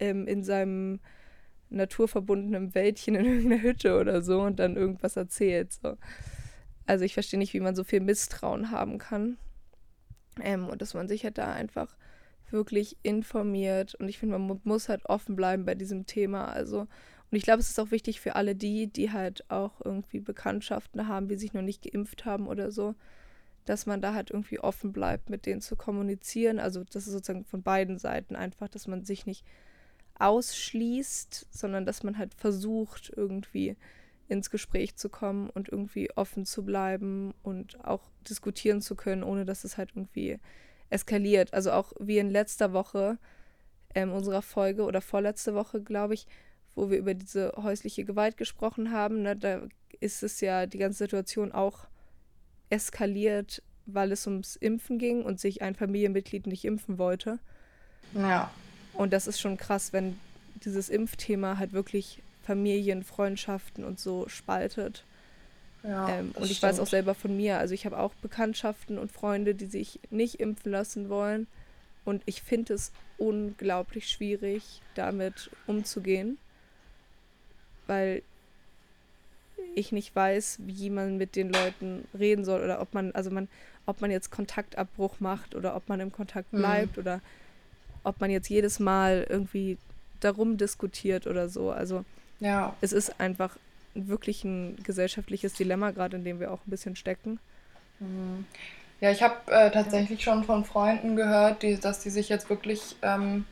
[0.00, 0.98] ähm, in seinem
[1.76, 5.72] naturverbundenen Wäldchen in irgendeiner Hütte oder so und dann irgendwas erzählt.
[5.72, 5.96] So.
[6.86, 9.38] Also ich verstehe nicht, wie man so viel Misstrauen haben kann.
[10.40, 11.96] Ähm, und dass man sich halt da einfach
[12.50, 13.94] wirklich informiert.
[13.94, 16.46] Und ich finde, man muss halt offen bleiben bei diesem Thema.
[16.46, 20.20] Also, und ich glaube, es ist auch wichtig für alle die, die halt auch irgendwie
[20.20, 22.94] Bekanntschaften haben, die sich noch nicht geimpft haben oder so,
[23.64, 26.58] dass man da halt irgendwie offen bleibt, mit denen zu kommunizieren.
[26.58, 29.44] Also, das ist sozusagen von beiden Seiten einfach, dass man sich nicht
[30.18, 33.76] ausschließt, sondern dass man halt versucht, irgendwie
[34.28, 39.44] ins Gespräch zu kommen und irgendwie offen zu bleiben und auch diskutieren zu können, ohne
[39.44, 40.38] dass es halt irgendwie
[40.90, 41.52] eskaliert.
[41.52, 43.18] Also auch wie in letzter Woche
[43.94, 46.26] ähm, unserer Folge oder vorletzte Woche, glaube ich,
[46.74, 49.22] wo wir über diese häusliche Gewalt gesprochen haben.
[49.22, 49.62] Ne, da
[50.00, 51.86] ist es ja die ganze Situation auch
[52.70, 57.38] eskaliert, weil es ums Impfen ging und sich ein Familienmitglied nicht impfen wollte.
[58.14, 58.50] Ja.
[58.94, 60.18] Und das ist schon krass, wenn
[60.64, 65.04] dieses Impfthema halt wirklich Familien, Freundschaften und so spaltet.
[65.82, 66.72] Ja, ähm, und ich stimmt.
[66.72, 70.40] weiß auch selber von mir, also ich habe auch Bekanntschaften und Freunde, die sich nicht
[70.40, 71.46] impfen lassen wollen.
[72.04, 76.38] Und ich finde es unglaublich schwierig, damit umzugehen,
[77.86, 78.22] weil
[79.74, 83.48] ich nicht weiß, wie man mit den Leuten reden soll oder ob man, also man,
[83.86, 86.58] ob man jetzt Kontaktabbruch macht oder ob man im Kontakt mhm.
[86.58, 87.02] bleibt mhm.
[87.02, 87.20] oder
[88.04, 89.78] ob man jetzt jedes Mal irgendwie
[90.20, 91.70] darum diskutiert oder so.
[91.70, 92.04] Also
[92.40, 92.74] ja.
[92.80, 93.56] es ist einfach
[93.94, 97.38] wirklich ein gesellschaftliches Dilemma, gerade in dem wir auch ein bisschen stecken.
[98.00, 98.44] Mhm.
[99.00, 102.96] Ja, ich habe äh, tatsächlich schon von Freunden gehört, die, dass die sich jetzt wirklich
[103.02, 103.44] ähm,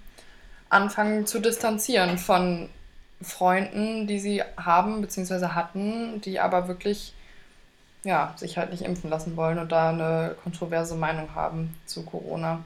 [0.69, 2.71] anfangen zu distanzieren von
[3.21, 5.49] Freunden, die sie haben bzw.
[5.49, 7.15] hatten, die aber wirklich
[8.05, 12.65] ja, sich halt nicht impfen lassen wollen und da eine kontroverse Meinung haben zu Corona.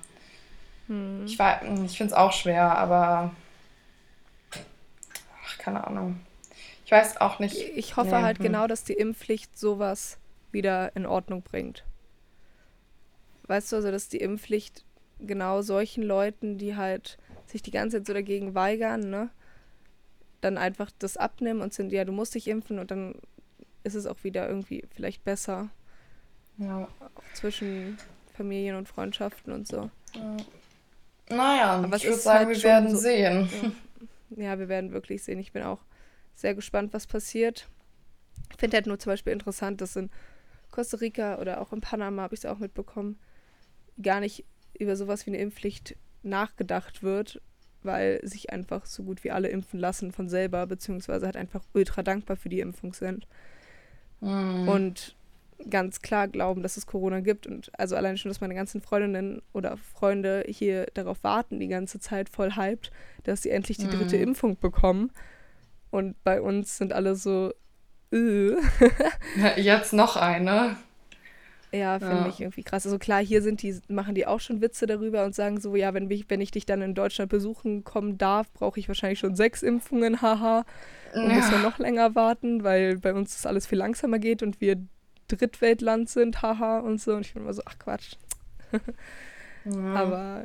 [0.89, 1.25] Hm.
[1.25, 3.35] Ich, ich finde es auch schwer, aber
[5.45, 6.21] ach, keine Ahnung.
[6.85, 7.57] Ich weiß auch nicht.
[7.57, 8.45] Ich hoffe nee, halt hm.
[8.45, 10.19] genau, dass die Impfpflicht sowas
[10.53, 11.85] wieder in Ordnung bringt.
[13.49, 14.85] Weißt du, also dass die Impfpflicht
[15.21, 19.31] genau solchen Leuten, die halt sich die ganze Zeit so dagegen weigern, ne,
[20.41, 23.15] dann einfach das abnehmen und sind, ja, du musst dich impfen und dann
[23.85, 25.71] ist es auch wieder irgendwie vielleicht besser.
[26.59, 26.89] Ja.
[27.35, 27.99] Zwischen
[28.37, 29.91] Familien und Freundschaften und so.
[30.15, 30.37] Ja.
[31.29, 33.49] Naja, Aber ich würde sagen, halt wir werden so, sehen.
[34.31, 35.39] Ja, ja, wir werden wirklich sehen.
[35.39, 35.81] Ich bin auch
[36.35, 37.69] sehr gespannt, was passiert.
[38.53, 40.11] Ich finde halt nur zum Beispiel interessant, dass in
[40.71, 43.19] Costa Rica oder auch in Panama, habe ich es auch mitbekommen,
[44.01, 44.45] gar nicht
[44.79, 47.41] über sowas wie eine Impfpflicht nachgedacht wird,
[47.83, 52.03] weil sich einfach so gut wie alle impfen lassen von selber, beziehungsweise halt einfach ultra
[52.03, 53.27] dankbar für die Impfung sind.
[54.21, 54.69] Mm.
[54.69, 55.16] Und
[55.71, 57.47] ganz klar glauben, dass es Corona gibt.
[57.47, 62.01] Und also allein schon, dass meine ganzen Freundinnen oder Freunde hier darauf warten, die ganze
[62.01, 62.91] Zeit voll hyped,
[63.25, 64.23] dass sie endlich die dritte mm.
[64.23, 65.11] Impfung bekommen.
[65.91, 67.53] Und bei uns sind alle so,
[68.13, 68.57] äh.
[69.57, 70.77] Jetzt noch eine.
[71.73, 72.29] Ja, finde ja.
[72.29, 72.87] ich irgendwie krass.
[72.87, 75.93] Also klar, hier sind die, machen die auch schon Witze darüber und sagen so, ja,
[75.95, 79.35] wenn ich, wenn ich dich dann in Deutschland besuchen kommen darf, brauche ich wahrscheinlich schon
[79.35, 80.65] sechs Impfungen, haha.
[81.15, 81.37] Und ja.
[81.37, 84.77] muss dann noch länger warten, weil bei uns das alles viel langsamer geht und wir
[85.29, 87.15] Drittweltland sind, haha und so.
[87.15, 88.17] Und ich bin immer so, ach Quatsch.
[89.65, 89.95] ja.
[89.95, 90.45] Aber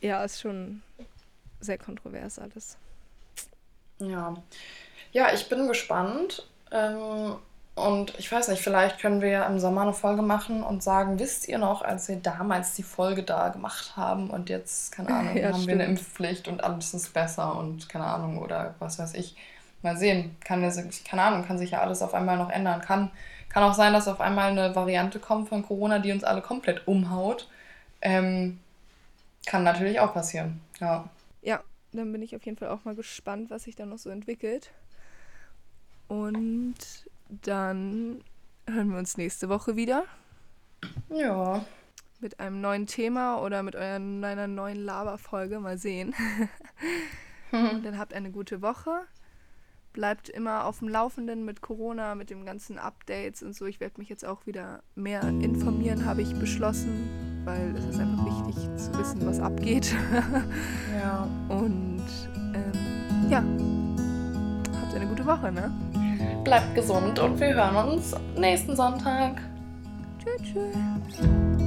[0.00, 0.82] ja, ist schon
[1.60, 2.76] sehr kontrovers alles.
[3.98, 4.34] Ja.
[5.12, 6.48] Ja, ich bin gespannt.
[6.70, 7.36] Ähm,
[7.74, 11.18] und ich weiß nicht, vielleicht können wir ja im Sommer eine Folge machen und sagen,
[11.18, 15.36] wisst ihr noch, als wir damals die Folge da gemacht haben und jetzt, keine Ahnung,
[15.36, 15.66] ja, haben stimmt.
[15.68, 19.36] wir eine Impfpflicht und alles ist besser und keine Ahnung oder was weiß ich.
[19.80, 20.36] Mal sehen.
[20.44, 20.60] Kann,
[21.04, 22.80] keine Ahnung, kann sich ja alles auf einmal noch ändern.
[22.82, 23.10] Kann,
[23.52, 26.86] kann auch sein, dass auf einmal eine Variante kommt von Corona, die uns alle komplett
[26.86, 27.48] umhaut.
[28.00, 28.58] Ähm,
[29.46, 31.08] kann natürlich auch passieren, ja.
[31.42, 34.10] Ja, dann bin ich auf jeden Fall auch mal gespannt, was sich da noch so
[34.10, 34.70] entwickelt.
[36.08, 36.76] Und
[37.28, 38.22] dann
[38.66, 40.04] hören wir uns nächste Woche wieder.
[41.10, 41.64] Ja.
[42.20, 45.58] Mit einem neuen Thema oder mit eurer, einer neuen Laberfolge.
[45.58, 46.14] Mal sehen.
[47.50, 49.02] Und dann habt eine gute Woche.
[49.92, 53.66] Bleibt immer auf dem Laufenden mit Corona, mit den ganzen Updates und so.
[53.66, 57.08] Ich werde mich jetzt auch wieder mehr informieren, habe ich beschlossen,
[57.44, 59.94] weil es ist einfach wichtig zu wissen, was abgeht.
[61.02, 61.28] ja.
[61.48, 62.02] Und
[62.54, 63.44] ähm, ja,
[64.80, 65.70] habt eine gute Woche, ne?
[66.44, 69.40] Bleibt gesund und wir hören uns nächsten Sonntag.
[70.18, 70.52] Tschüss.
[70.52, 71.61] tschüss.